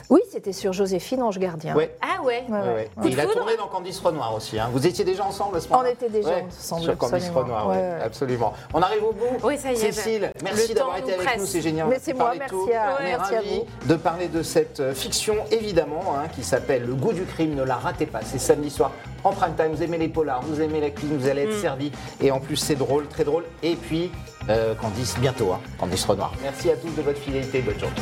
Oui, 0.08 0.20
c'était 0.30 0.52
sur 0.52 0.72
Joséphine 0.72 1.20
Ange 1.22 1.38
Gardien. 1.38 1.74
Ouais. 1.74 1.96
Ah 2.00 2.22
ouais. 2.22 2.44
Ouais, 2.48 2.54
Ouais, 2.54 2.60
ouais. 2.66 2.74
ouais. 2.74 2.90
Coup 2.94 3.06
Et 3.06 3.08
de 3.08 3.14
il 3.14 3.20
a 3.20 3.22
foudre 3.24 3.34
tourné 3.38 3.56
dans 3.56 3.66
Candice 3.66 3.98
Renoir 3.98 4.34
aussi. 4.36 4.56
hein. 4.58 4.68
Vous 4.72 4.86
étiez 4.86 5.04
déjà 5.04 5.24
ensemble 5.24 5.56
à 5.56 5.60
ce 5.60 5.66
On 5.66 5.70
moment-là 5.72 5.90
était 5.90 6.08
déjà 6.08 6.28
Ouais, 6.28 6.44
ensemble, 6.48 6.82
Sur 6.82 6.96
Candice 6.96 7.14
absolument. 7.24 7.40
Renoir, 7.42 7.68
ouais, 7.68 7.74
Ouais, 7.76 7.82
ouais. 7.82 8.02
absolument. 8.04 8.52
On 8.72 8.82
arrive 8.82 9.02
au 9.04 9.12
bout. 9.12 9.24
Oui, 9.42 9.58
ça 9.58 9.70
y 9.72 9.74
est, 9.74 9.92
Cécile, 9.92 10.30
le 10.34 10.44
merci 10.44 10.74
d'avoir 10.74 10.98
été 10.98 11.14
avec 11.14 11.26
presse. 11.26 11.40
nous, 11.40 11.46
c'est 11.46 11.60
génial. 11.60 11.88
Mais 11.88 11.96
On 11.96 12.00
c'est 12.02 12.14
moi, 12.14 12.32
merci 12.38 12.54
tout. 12.54 12.68
à- 12.72 12.96
On 13.00 13.04
est 13.04 13.10
merci 13.16 13.34
à 13.34 13.36
ravis 13.38 13.58
vous. 13.82 13.88
de 13.88 13.94
parler 13.96 14.28
de 14.28 14.42
cette 14.44 14.78
euh, 14.80 14.94
fiction, 14.94 15.34
évidemment, 15.50 16.14
hein, 16.16 16.28
qui 16.34 16.44
s'appelle 16.44 16.84
Le 16.86 16.94
goût 16.94 17.12
du 17.12 17.24
crime. 17.24 17.54
Ne 17.56 17.64
la 17.64 17.74
ratez 17.76 18.06
pas. 18.06 18.20
C'est 18.24 18.38
samedi 18.38 18.70
soir 18.70 18.92
en 19.24 19.32
prime 19.32 19.54
time. 19.56 19.72
Vous 19.74 19.82
aimez 19.82 19.98
les 19.98 20.08
polars, 20.08 20.42
vous 20.42 20.60
aimez 20.60 20.80
la 20.80 20.90
cuisine, 20.90 21.16
vous 21.18 21.28
allez 21.28 21.46
Mm. 21.46 21.50
être 21.50 21.58
servi. 21.60 21.90
Et 22.20 22.30
en 22.30 22.38
plus, 22.38 22.56
c'est 22.56 22.76
drôle, 22.76 23.08
très 23.08 23.24
drôle. 23.24 23.44
Et 23.64 23.74
puis, 23.74 24.12
euh, 24.50 24.74
Candice, 24.76 25.16
bientôt. 25.18 25.52
Hein, 25.52 25.60
Candice 25.80 26.04
Renoir. 26.04 26.32
Merci 26.42 26.70
à 26.70 26.76
tous 26.76 26.90
de 26.90 27.02
votre 27.02 27.18
fidélité. 27.18 27.60
Bonne 27.60 27.78
journée. 27.80 27.96